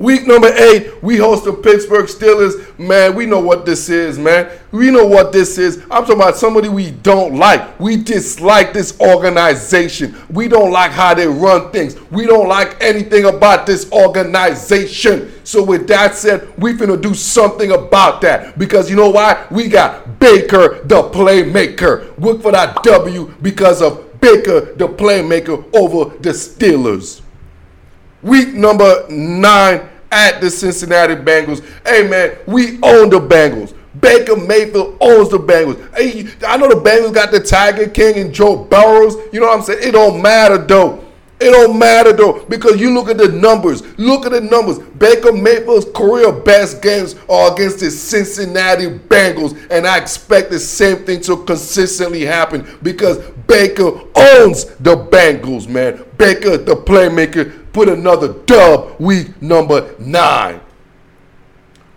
[0.00, 2.78] Week number eight, we host the Pittsburgh Steelers.
[2.78, 4.50] Man, we know what this is, man.
[4.72, 5.76] We know what this is.
[5.90, 7.78] I'm talking about somebody we don't like.
[7.78, 10.16] We dislike this organization.
[10.30, 12.00] We don't like how they run things.
[12.10, 15.34] We don't like anything about this organization.
[15.44, 18.58] So with that said, we finna do something about that.
[18.58, 19.46] Because you know why?
[19.50, 22.18] We got Baker, the playmaker.
[22.18, 27.20] Look for that W because of Baker, the playmaker, over the Steelers.
[28.22, 31.64] Week number nine at the Cincinnati Bengals.
[31.86, 33.74] Hey man, we own the Bengals.
[34.00, 35.94] Baker Mayfield owns the Bengals.
[35.96, 39.16] Hey, I know the Bengals got the Tiger King and Joe Burrows.
[39.32, 39.80] You know what I'm saying?
[39.82, 41.04] It don't matter though.
[41.40, 43.82] It don't matter though because you look at the numbers.
[43.98, 44.78] Look at the numbers.
[44.78, 50.98] Baker Mayfield's career best games are against the Cincinnati Bengals, and I expect the same
[51.06, 56.04] thing to consistently happen because Baker owns the Bengals, man.
[56.18, 60.60] Baker, the playmaker, put another dub week number nine.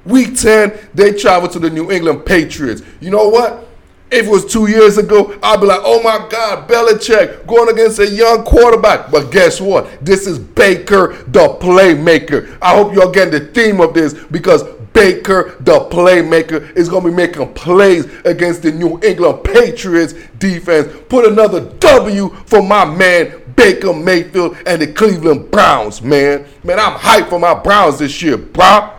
[0.06, 2.82] Week 10, they travel to the New England Patriots.
[3.02, 3.68] You know what?
[4.14, 7.98] If it was two years ago, I'd be like, oh my God, Belichick going against
[7.98, 9.10] a young quarterback.
[9.10, 10.06] But guess what?
[10.06, 12.56] This is Baker, the playmaker.
[12.62, 14.62] I hope you're getting the theme of this because
[14.94, 20.96] Baker, the playmaker, is going to be making plays against the New England Patriots defense.
[21.10, 26.46] Put another W for my man, Baker Mayfield and the Cleveland Browns, man.
[26.64, 28.92] Man, I'm hyped for my Browns this year, bro.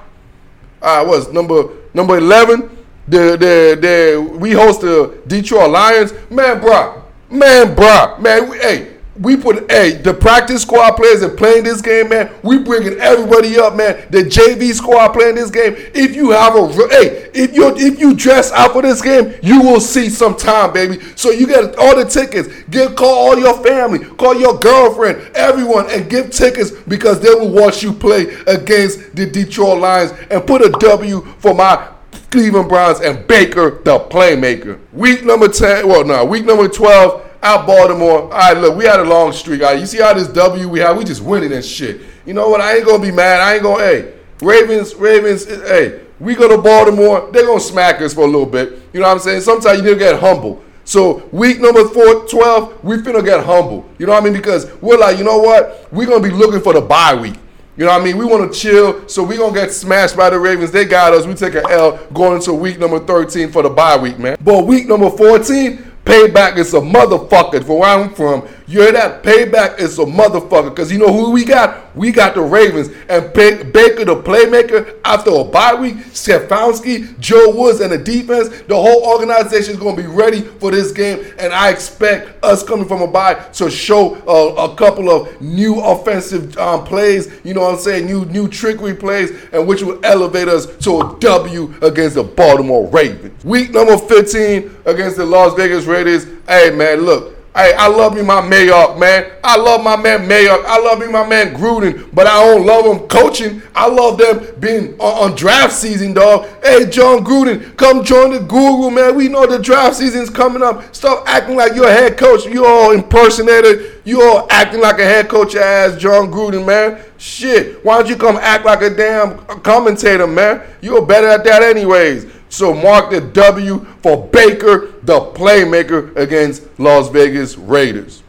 [0.82, 2.83] I uh, was number number 11.
[3.06, 6.12] The, the, the, we host the Detroit Lions.
[6.30, 7.02] Man, bro.
[7.30, 8.18] Man, bro.
[8.18, 12.32] Man, we, hey, we put hey the practice squad players that playing this game, man.
[12.42, 14.06] We bringing everybody up, man.
[14.10, 15.74] The JV squad playing this game.
[15.94, 19.62] If you have a hey, if you if you dress out for this game, you
[19.62, 21.00] will see some time, baby.
[21.14, 22.48] So you get all the tickets.
[22.70, 27.50] Get call all your family, call your girlfriend, everyone, and give tickets because they will
[27.50, 31.93] watch you play against the Detroit Lions and put a W for my
[32.34, 34.80] Cleveland Browns and Baker, the playmaker.
[34.92, 38.22] Week number 10, well, no, week number 12, out Baltimore.
[38.22, 39.62] All right, look, we had a long streak.
[39.62, 40.98] All right, you see how this W we have?
[40.98, 42.00] We just winning and shit.
[42.26, 42.60] You know what?
[42.60, 43.40] I ain't gonna be mad.
[43.40, 43.84] I ain't gonna.
[43.84, 45.46] Hey, Ravens, Ravens.
[45.46, 47.30] Eh, hey, we go to Baltimore.
[47.32, 48.82] They're gonna smack us for a little bit.
[48.92, 49.42] You know what I'm saying?
[49.42, 50.60] Sometimes you need to get humble.
[50.84, 53.88] So week number four, 12, we finna get humble.
[53.98, 54.32] You know what I mean?
[54.32, 55.86] Because we're like, you know what?
[55.92, 57.36] We're gonna be looking for the bye week.
[57.76, 58.18] You know what I mean?
[58.18, 60.70] We want to chill, so we gonna get smashed by the Ravens.
[60.70, 61.26] They got us.
[61.26, 64.36] We take an L going into week number 13 for the bye week, man.
[64.40, 67.64] But week number 14, Payback is a motherfucker.
[67.64, 69.22] For where I'm from, You hear that?
[69.22, 70.70] Payback is a motherfucker.
[70.70, 71.83] Because you know who we got?
[71.94, 72.88] We got the Ravens.
[73.08, 78.74] And Baker, the playmaker, after a bye week, Stefanski, Joe Woods, and the defense, the
[78.74, 81.24] whole organization is going to be ready for this game.
[81.38, 85.80] And I expect us coming from a bye to show a, a couple of new
[85.80, 88.06] offensive um, plays, you know what I'm saying?
[88.06, 92.88] New, new trickery plays, and which will elevate us to a W against the Baltimore
[92.88, 93.44] Ravens.
[93.44, 96.26] Week number 15 against the Las Vegas Raiders.
[96.46, 97.33] Hey, man, look.
[97.56, 99.30] Hey, I love me my Mayock, man.
[99.44, 100.64] I love my man Mayock.
[100.64, 103.62] I love me my man Gruden, but I don't love him coaching.
[103.76, 106.48] I love them being on, on, draft season, dog.
[106.64, 109.14] Hey, Jon Gruden, come join the Google, man.
[109.14, 110.92] We know the draft season's coming up.
[110.92, 112.44] Stop acting like you're a head coach.
[112.44, 114.00] You all impersonator.
[114.04, 117.04] You all acting like a head coach ass Jon Gruden, man.
[117.18, 117.84] Shit.
[117.84, 120.60] Why don't you come act like a damn commentator, man?
[120.80, 122.33] You're better at that anyways.
[122.54, 128.22] So mark the W for Baker, the playmaker against Las Vegas Raiders.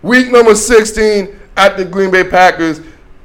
[0.00, 2.80] Week number 16 at the Green Bay Packers.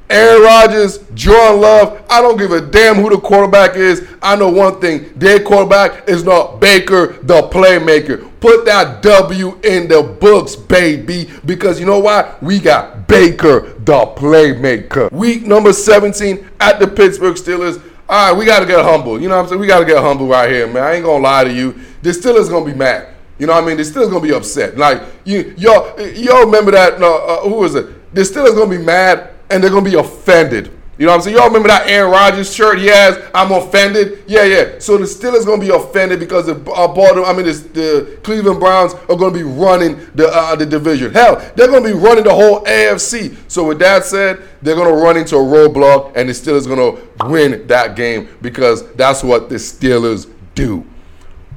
[0.09, 2.05] Aaron Rodgers, Jordan Love.
[2.09, 4.05] I don't give a damn who the quarterback is.
[4.21, 8.29] I know one thing: their quarterback is not Baker, the playmaker.
[8.41, 12.35] Put that W in the books, baby, because you know why?
[12.41, 15.09] We got Baker, the playmaker.
[15.13, 19.21] Week number 17 at the Pittsburgh Steelers all right, we got to get humble.
[19.21, 19.61] You know what I'm saying?
[19.61, 20.81] We got to get humble right here, man.
[20.81, 21.79] I ain't to lie to you.
[22.01, 23.13] The Steelers to be mad.
[23.37, 23.77] You know what I mean?
[23.77, 24.77] The Steelers going to be upset.
[24.77, 26.99] Like, you, y'all, y'all remember that?
[26.99, 28.13] No, uh, who was it?
[28.15, 30.71] The Steelers going to be mad and they're to be offended.
[30.99, 31.37] You know what I'm saying?
[31.37, 33.17] Y'all remember that Aaron Rodgers shirt he has?
[33.33, 34.21] I'm offended.
[34.27, 34.79] Yeah, yeah.
[34.79, 38.59] So the Steelers gonna be offended because the uh, Baltimore, I mean, the, the, Cleveland
[38.59, 41.13] Browns are gonna be running the uh, the division.
[41.13, 43.37] Hell, they're gonna be running the whole AFC.
[43.47, 46.99] So with that said, they're gonna run into a roadblock, and the Steelers gonna
[47.31, 50.85] win that game because that's what the Steelers do.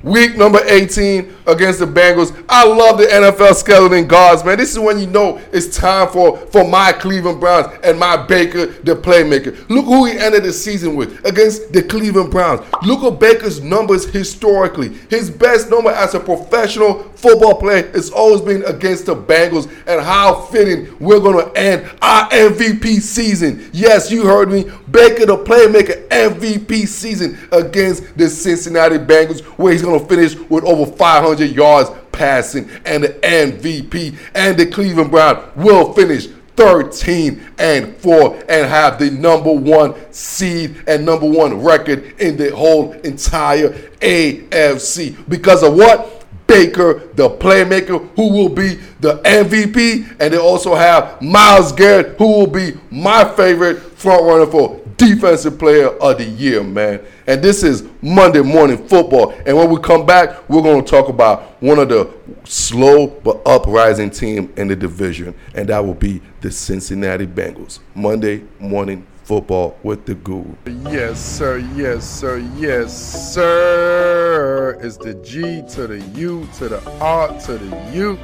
[0.02, 2.44] Week number 18 against the Bengals.
[2.48, 4.58] I love the NFL skeleton guards, man.
[4.58, 8.66] This is when you know it's time for, for my Cleveland Browns and my Baker,
[8.66, 9.56] the playmaker.
[9.68, 12.66] Look who he ended the season with against the Cleveland Browns.
[12.84, 14.88] Look at Baker's numbers historically.
[15.08, 20.04] His best number as a professional football player has always been against the Bengals, and
[20.04, 23.70] how fitting we're going to end our MVP season.
[23.72, 24.64] Yes, you heard me.
[24.90, 30.64] Baker, the playmaker, MVP season against the Cincinnati Bengals, where he's going to finish with
[30.64, 37.96] over 500 yards passing and the MVP and the Cleveland Brown will finish 13 and
[37.96, 43.70] 4 and have the number one seed and number one record in the whole entire
[44.00, 45.28] AFC.
[45.28, 46.18] Because of what?
[46.46, 52.26] Baker, the playmaker, who will be the MVP, and they also have Myles Garrett, who
[52.26, 57.04] will be my favorite front runner for Defensive Player of the Year, man.
[57.26, 59.32] And this is Monday Morning Football.
[59.44, 62.12] And when we come back, we're going to talk about one of the
[62.44, 67.80] slow but uprising team in the division, and that will be the Cincinnati Bengals.
[67.94, 70.54] Monday Morning Football with the Guru.
[70.66, 71.58] Yes, sir.
[71.74, 72.38] Yes, sir.
[72.56, 74.78] Yes, sir.
[74.82, 78.18] It's the G to the U to the R to the U.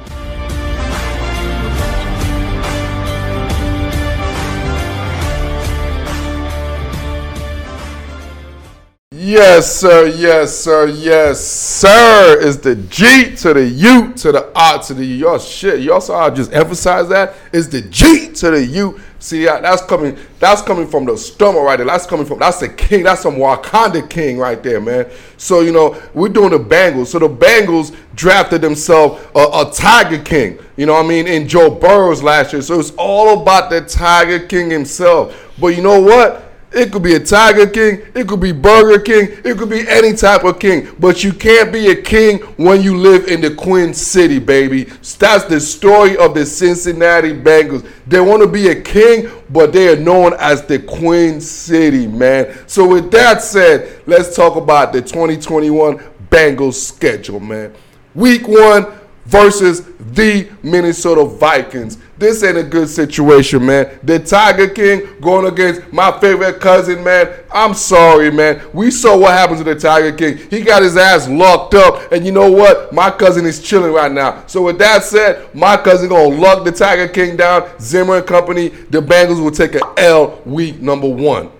[9.21, 10.07] Yes, sir.
[10.07, 10.87] Yes, sir.
[10.87, 12.39] Yes, sir.
[12.39, 15.15] Is the G to the U to the R to the U.
[15.15, 15.81] Y'all shit.
[15.81, 17.35] Y'all saw I just emphasize that.
[17.51, 18.97] Is the G to the U.
[19.19, 20.17] See, uh, that's coming.
[20.39, 21.85] That's coming from the stomach right there.
[21.85, 22.39] That's coming from.
[22.39, 23.03] That's the king.
[23.03, 25.11] That's some Wakanda king right there, man.
[25.35, 27.07] So you know we're doing the Bengals.
[27.07, 30.59] So the Bengals drafted themselves a, a Tiger King.
[30.77, 31.27] You know what I mean?
[31.27, 32.61] In Joe Burrows last year.
[32.61, 35.51] So it's all about the Tiger King himself.
[35.59, 36.48] But you know what?
[36.71, 40.13] It could be a Tiger King, it could be Burger King, it could be any
[40.13, 40.87] type of king.
[40.99, 44.83] But you can't be a king when you live in the Queen City, baby.
[44.83, 47.89] That's the story of the Cincinnati Bengals.
[48.05, 52.55] They want to be a king, but they are known as the Queen City, man.
[52.67, 55.97] So, with that said, let's talk about the 2021
[56.29, 57.73] Bengals schedule, man.
[58.13, 58.98] Week one
[59.29, 61.99] versus the Minnesota Vikings.
[62.17, 63.99] This ain't a good situation, man.
[64.03, 67.31] The Tiger King going against my favorite cousin, man.
[67.53, 68.61] I'm sorry, man.
[68.73, 70.49] We saw what happens to the Tiger King.
[70.49, 72.91] He got his ass locked up, and you know what?
[72.91, 74.45] My cousin is chilling right now.
[74.47, 77.69] So with that said, my cousin gonna lock the Tiger King down.
[77.79, 78.69] Zimmer and company.
[78.69, 81.51] The Bengals will take an L week number one.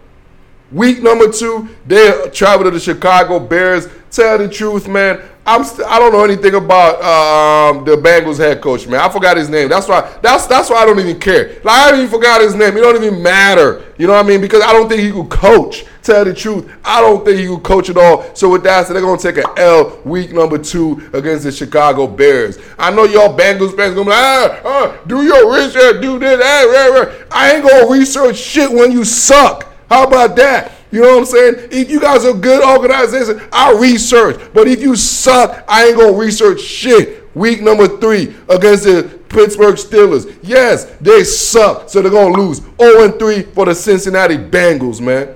[0.72, 3.88] Week number two, they travel to the Chicago Bears.
[4.12, 5.22] Tell the truth, man.
[5.50, 9.00] I'm st- I don't know anything about um, the Bengals head coach, man.
[9.00, 9.68] I forgot his name.
[9.68, 11.60] That's why that's that's why I don't even care.
[11.64, 12.78] Like I even forgot his name.
[12.78, 13.84] It don't even matter.
[13.98, 14.42] You know what I mean?
[14.42, 15.86] Because I don't think he could coach.
[16.04, 18.34] Tell the truth, I don't think he could coach at all.
[18.36, 22.06] So with that, so they're gonna take an L week number two against the Chicago
[22.06, 22.60] Bears.
[22.78, 26.40] I know y'all Bengals fans gonna be like, ah, ah, do your research, do this,
[26.44, 27.14] ah, rah, rah.
[27.32, 29.66] I ain't gonna research shit when you suck.
[29.90, 30.72] How about that?
[30.92, 31.56] You know what I'm saying?
[31.72, 34.42] If you guys are a good organization, I research.
[34.54, 37.18] But if you suck, I ain't gonna research shit.
[37.36, 40.36] Week number three against the Pittsburgh Steelers.
[40.42, 42.60] Yes, they suck, so they're gonna lose.
[42.60, 45.36] 0-3 for the Cincinnati Bengals, man.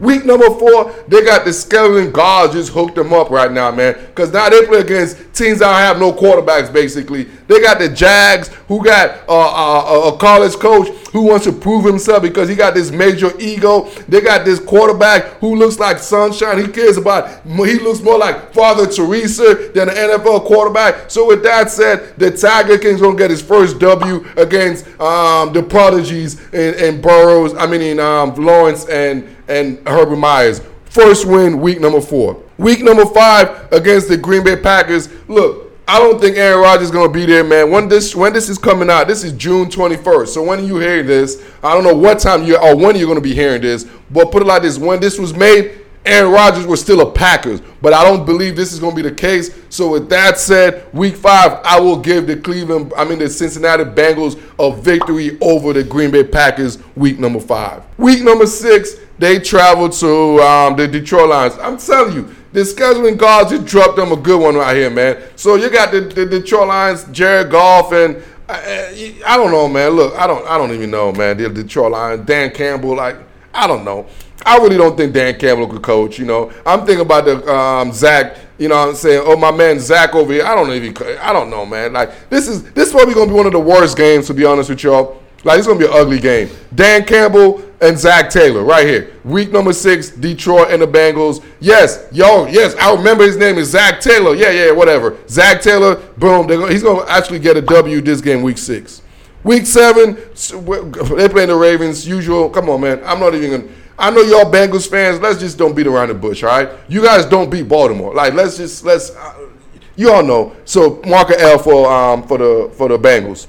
[0.00, 3.94] Week number four, they got the skeleton guards just hooked them up right now, man.
[4.06, 7.24] Because now they play against teams that have no quarterbacks, basically.
[7.24, 11.84] They got the Jags, who got uh, uh, a college coach who wants to prove
[11.84, 13.88] himself because he got this major ego.
[14.08, 16.58] They got this quarterback who looks like sunshine.
[16.58, 21.10] He cares about, he looks more like Father Teresa than an NFL quarterback.
[21.10, 25.52] So with that said, the Tiger King's going to get his first W against um,
[25.52, 30.62] the prodigies in Burrows, I mean in um, Lawrence and and Herbert Myers.
[30.84, 32.42] First win, week number four.
[32.58, 35.08] Week number five against the Green Bay Packers.
[35.28, 37.68] Look, I don't think Aaron Rodgers is gonna be there, man.
[37.68, 40.28] When this when this is coming out, this is June 21st.
[40.28, 43.20] So when you hear this, I don't know what time you or when you're gonna
[43.20, 46.80] be hearing this, but put it like this: when this was made, Aaron Rodgers was
[46.80, 49.50] still a Packers, but I don't believe this is to be the case.
[49.68, 53.82] So with that said, Week Five, I will give the Cleveland, I mean the Cincinnati
[53.82, 56.78] Bengals, a victory over the Green Bay Packers.
[56.94, 57.82] Week number five.
[57.98, 61.58] Week number six, they travel to um, the Detroit Lions.
[61.58, 65.22] I'm telling you, the scheduling guards just dropped them a good one right here, man.
[65.36, 69.92] So you got the, the Detroit Lions, Jared Goff, and I, I, don't know, man.
[69.92, 71.36] Look, I don't, I don't even know, man.
[71.36, 73.16] The Detroit Lions, Dan Campbell, like
[73.54, 74.06] I don't know.
[74.44, 76.18] I really don't think Dan Campbell could coach.
[76.18, 78.36] You know, I'm thinking about the um, Zac.
[78.58, 80.44] You know, I'm saying, oh my man Zac over here.
[80.44, 81.92] I don't even, I don't know, man.
[81.92, 84.44] Like this is this is probably gonna be one of the worst games to be
[84.44, 85.22] honest with y'all.
[85.44, 86.50] Like it's gonna be an ugly game.
[86.74, 89.16] Dan Campbell and Zac Taylor right here.
[89.24, 91.44] Week number six, Detroit and the Bengals.
[91.60, 94.34] Yes, yo, yes, I remember his name is Zac Taylor.
[94.34, 95.16] Yeah, yeah, whatever.
[95.28, 95.96] Zac Taylor.
[95.96, 96.46] Boom.
[96.46, 99.02] Gonna, he's gonna actually get a W this game, week six.
[99.42, 102.06] Week seven, they playing the Ravens.
[102.06, 102.50] Usual.
[102.50, 103.00] Come on, man.
[103.04, 103.72] I'm not even gonna.
[103.98, 105.20] I know y'all Bengals fans.
[105.20, 106.70] Let's just don't beat around the bush, all right?
[106.88, 108.14] You guys don't beat Baltimore.
[108.14, 109.10] Like, let's just let's.
[109.10, 109.48] Uh,
[109.96, 110.56] you all know.
[110.64, 113.46] So mark a L for um for the for the Bengals.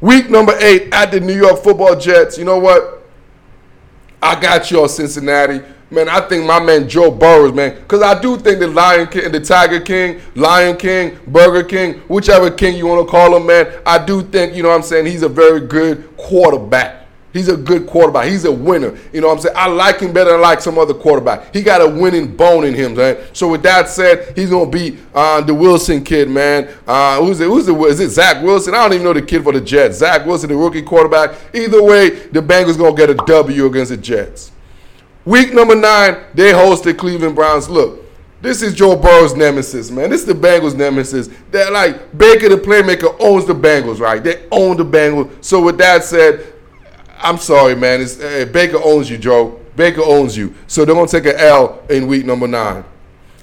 [0.00, 2.38] Week number eight at the New York Football Jets.
[2.38, 2.99] You know what?
[4.22, 5.60] I got you all Cincinnati.
[5.92, 9.32] Man, I think my man Joe Burrows, man, because I do think the Lion King,
[9.32, 13.72] the Tiger King, Lion King, Burger King, whichever king you want to call him, man,
[13.84, 16.99] I do think, you know what I'm saying, he's a very good quarterback.
[17.32, 18.26] He's a good quarterback.
[18.26, 18.96] He's a winner.
[19.12, 19.54] You know what I'm saying?
[19.56, 21.54] I like him better than I like some other quarterback.
[21.54, 23.18] He got a winning bone in him, man.
[23.32, 26.68] So with that said, he's gonna beat uh, the Wilson kid, man.
[26.86, 27.46] Uh, who's it?
[27.46, 27.76] Who's it?
[27.76, 28.74] Is it Zach Wilson?
[28.74, 29.98] I don't even know the kid for the Jets.
[29.98, 31.36] Zach Wilson, the rookie quarterback.
[31.54, 34.50] Either way, the Bengals gonna get a W against the Jets.
[35.24, 37.68] Week number nine, they host the Cleveland Browns.
[37.68, 38.04] Look,
[38.40, 40.10] this is Joe Burrow's nemesis, man.
[40.10, 41.28] This is the Bengals' nemesis.
[41.50, 44.22] They're like Baker, the playmaker, owns the Bengals, right?
[44.24, 45.44] They own the Bengals.
[45.44, 46.54] So with that said,
[47.22, 48.00] I'm sorry, man.
[48.00, 49.60] It's, uh, Baker owns you, Joe.
[49.76, 50.54] Baker owns you.
[50.66, 52.84] So they're gonna take an L in week number nine.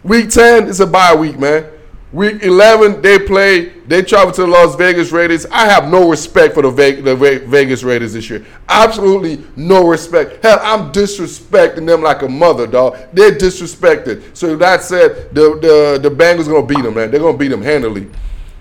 [0.04, 1.66] Week ten is a bye week, man.
[2.14, 5.46] Week 11, they play, they travel to the Las Vegas Raiders.
[5.48, 8.46] I have no respect for the, Ve- the Ve- Vegas Raiders this year.
[8.70, 10.42] Absolutely no respect.
[10.42, 12.98] Hell, I'm disrespecting them like a mother, dog.
[13.12, 14.24] They're disrespected.
[14.38, 15.60] So that said, the,
[16.02, 17.12] the, the Bengals going to beat them, man.
[17.12, 18.08] They're going to beat them handily.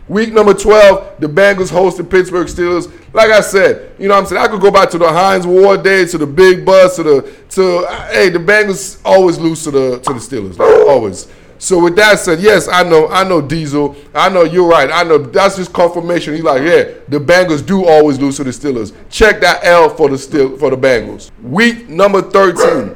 [0.08, 2.92] Week number 12, the Bengals host the Pittsburgh Steelers.
[3.12, 4.42] Like I said, you know what I'm saying?
[4.42, 7.34] I could go back to the Hines Ward days, to the Big Bus, to the
[7.50, 10.58] to hey, the Bengals always lose to the to the Steelers.
[10.58, 11.26] Like, always.
[11.58, 13.96] So with that said, yes, I know, I know Diesel.
[14.14, 14.90] I know you're right.
[14.92, 16.34] I know that's just confirmation.
[16.34, 18.94] He's like, yeah, the Bengals do always lose to the Steelers.
[19.08, 21.30] Check that L for the still for the Bengals.
[21.42, 22.94] Week number 13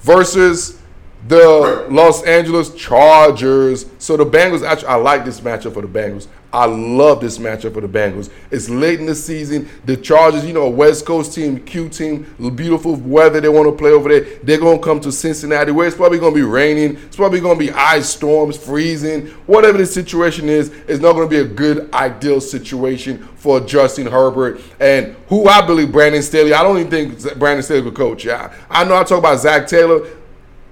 [0.00, 0.81] versus
[1.28, 3.86] the Los Angeles Chargers.
[3.98, 6.26] So the Bengals actually I like this matchup for the Bengals.
[6.52, 8.30] I love this matchup for the Bengals.
[8.50, 9.70] It's late in the season.
[9.86, 13.72] The Chargers, you know, a West Coast team, Q team, beautiful weather they want to
[13.72, 14.38] play over there.
[14.42, 16.96] They're going to come to Cincinnati where it's probably going to be raining.
[17.06, 19.28] It's probably going to be ice storms, freezing.
[19.46, 24.06] Whatever the situation is, it's not going to be a good, ideal situation for Justin
[24.06, 26.52] Herbert and who I believe Brandon Staley.
[26.52, 28.26] I don't even think Brandon Staley could coach.
[28.26, 30.06] Yeah, I know I talk about Zac Taylor.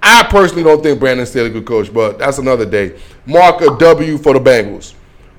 [0.03, 2.99] I personally don't think Brandon Staley could coach, but that's another day.
[3.25, 4.95] Mark a W for the Bengals.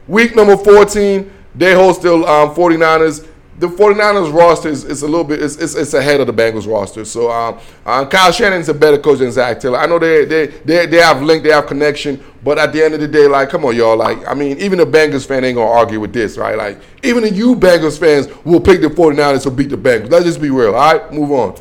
[0.06, 3.26] Week number 14, they host the um, 49ers.
[3.58, 6.70] the 49ers roster is, is a little bit it's, it's, it's, ahead of the Bengals
[6.70, 7.04] roster.
[7.04, 9.78] So um, uh, Kyle Shanahan's a better coach than Zac Taylor.
[9.78, 12.94] I know they they they they have link, they have connection, but at the end
[12.94, 13.96] of the day, like, come on, y'all.
[13.96, 16.56] Like, I mean, even a Bengals fan ain't gonna argue with this, right?
[16.56, 20.10] Like, even the you Bengals fans will pick the 49ers to beat the Bengals.
[20.10, 20.74] Let's just be real.
[20.74, 21.56] All right, move on.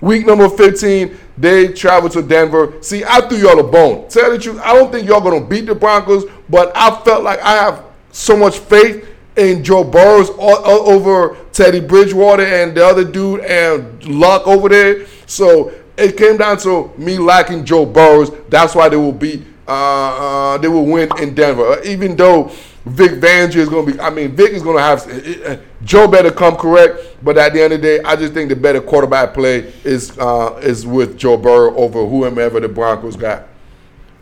[0.00, 2.74] Week number 15, they travel to Denver.
[2.82, 4.08] See, I threw y'all a bone.
[4.08, 7.40] Tell the truth, I don't think y'all gonna beat the Broncos, but I felt like
[7.40, 13.40] I have so much faith in Joe Burrows over Teddy Bridgewater and the other dude
[13.40, 15.06] and Luck over there.
[15.26, 18.30] So it came down to me liking Joe Burrows.
[18.48, 19.44] That's why they will beat.
[19.66, 22.50] Uh, uh, they will win in Denver, uh, even though
[22.88, 24.00] Vic Fangio is going to be.
[24.00, 27.16] I mean, Vic is going to have uh, Joe better come correct.
[27.22, 30.16] But at the end of the day, I just think the better quarterback play is
[30.18, 33.48] uh, is with Joe Burrow over whomever the Broncos got.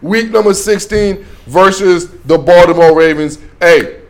[0.03, 3.39] Week number 16 versus the Baltimore Ravens.
[3.61, 4.03] Hey,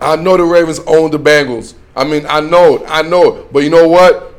[0.00, 1.74] I know the Ravens own the Bengals.
[1.96, 2.82] I mean, I know it.
[2.86, 3.52] I know it.
[3.52, 4.34] But you know what?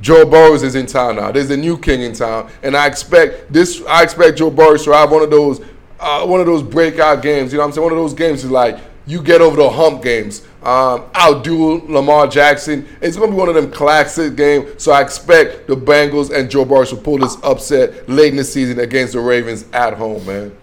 [0.00, 1.30] Joe Burrows is in town now.
[1.30, 3.82] There's a new king in town, and I expect this.
[3.88, 5.60] I expect Joe Burrows to have one of those,
[6.04, 7.52] uh, one of those breakout games.
[7.52, 7.84] You know what I'm saying?
[7.84, 10.46] One of those games is like you get over the hump games.
[10.62, 12.86] Um, outdo Lamar Jackson.
[13.00, 14.82] It's going to be one of them classic games.
[14.82, 18.44] So I expect the Bengals and Joe Burrows to pull this upset late in the
[18.44, 20.56] season against the Ravens at home, man.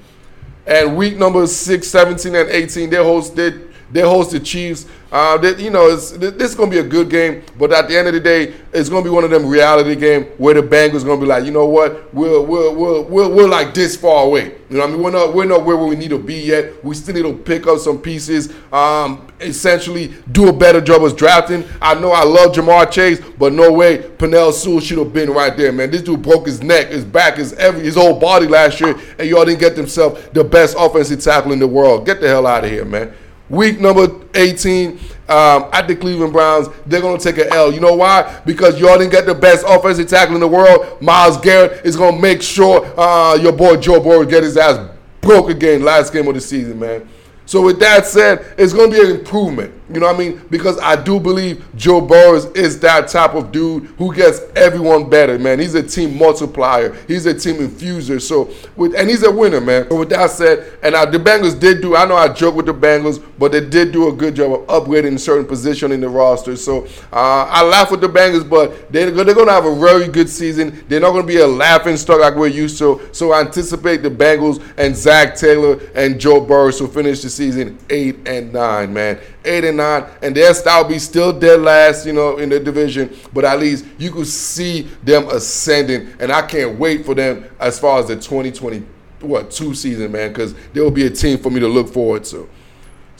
[0.66, 4.86] And week number six, 17, and 18, they hosted they host the Chiefs.
[5.12, 6.14] Uh, they, you know, this
[6.50, 8.88] is going to be a good game, but at the end of the day, it's
[8.88, 11.44] going to be one of them reality games where the Bengals going to be like,
[11.44, 14.56] you know what, we're, we're, we're, we're, we're like this far away.
[14.70, 15.04] You know what I mean?
[15.04, 16.82] We're not, we're not where we need to be yet.
[16.86, 21.12] We still need to pick up some pieces, um, essentially do a better job as
[21.14, 21.66] drafting.
[21.82, 25.58] I know I love Ja'Marr Chase, but no way Penei Sewell should have been right
[25.58, 25.92] there, man.
[25.92, 29.28] This dude broke his neck, his back, his every his whole body last year, and
[29.28, 32.06] y'all didn't get themselves the best offensive tackle in the world.
[32.06, 33.14] Get the hell out of here, man.
[33.52, 34.91] Week number 18
[35.28, 37.72] um, at the Cleveland Browns, they're going to take an L.
[37.72, 38.41] You know why?
[38.45, 41.02] Because y'all didn't get the best offensive tackle in the world.
[41.02, 44.89] Myles Garrett is going to make sure uh, your boy Joe Burrow get his ass
[45.20, 47.08] broke again last game of the season, man.
[47.45, 49.74] So with that said, it's going to be an improvement.
[49.94, 50.42] You know what I mean?
[50.50, 55.38] Because I do believe Joe Burrows is that type of dude who gets everyone better,
[55.39, 55.60] man.
[55.60, 56.94] He's a team multiplier.
[57.08, 58.22] He's a team infuser.
[58.22, 59.88] So with and he's a winner, man.
[59.89, 61.96] So with that said, and I, the Bengals did do.
[61.96, 64.68] I know I joke with the Bengals, but they did do a good job of
[64.68, 66.56] upgrading certain position in the roster.
[66.56, 70.08] So uh, I laugh with the Bengals, but they're, they're going to have a very
[70.08, 70.84] good season.
[70.88, 73.10] They're not going to be a laughing stock like we're used to.
[73.12, 77.78] So I anticipate the Bengals and Zac Taylor and Joe Burrows will finish the season
[77.89, 79.20] eight and nine, man.
[79.44, 79.80] Eight and nine,
[80.21, 83.15] and their style be still dead last, you know, in the division.
[83.34, 87.79] But at least you could see them ascending, and I can't wait for them as
[87.79, 88.84] far as the 2020
[89.21, 92.23] what two season, man, because there will be a team for me to look forward
[92.25, 92.49] to.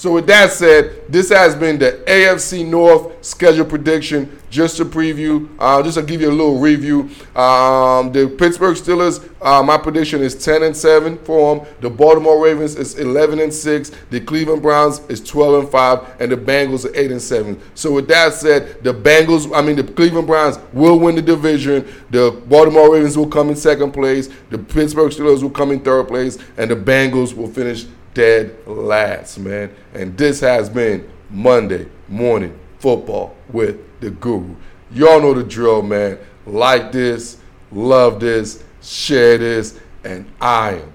[0.02, 4.36] So with that said, this has been the AFC North schedule prediction.
[4.50, 7.02] Just to preview, uh, just to give you a little review.
[7.36, 11.68] Um, the Pittsburgh Steelers, uh, my prediction is 10 and 7 for them.
[11.82, 13.92] The Baltimore Ravens is 11 and 6.
[14.10, 17.62] The Cleveland Browns is 12 and 5, and the Bengals are 8 and 7.
[17.76, 21.88] So with that said, the Bengals, I mean the Cleveland Browns will win the division.
[22.10, 24.30] The Baltimore Ravens will come in second place.
[24.50, 29.40] The Pittsburgh Steelers will come in third place, and the Bengals will finish dead last,
[29.40, 29.74] man.
[29.94, 34.56] And this has been Monday Morning Football with the Guru.
[34.92, 36.18] Y'all know the drill, man.
[36.46, 37.38] Like this,
[37.72, 40.94] love this, share this, and I am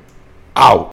[0.57, 0.85] out.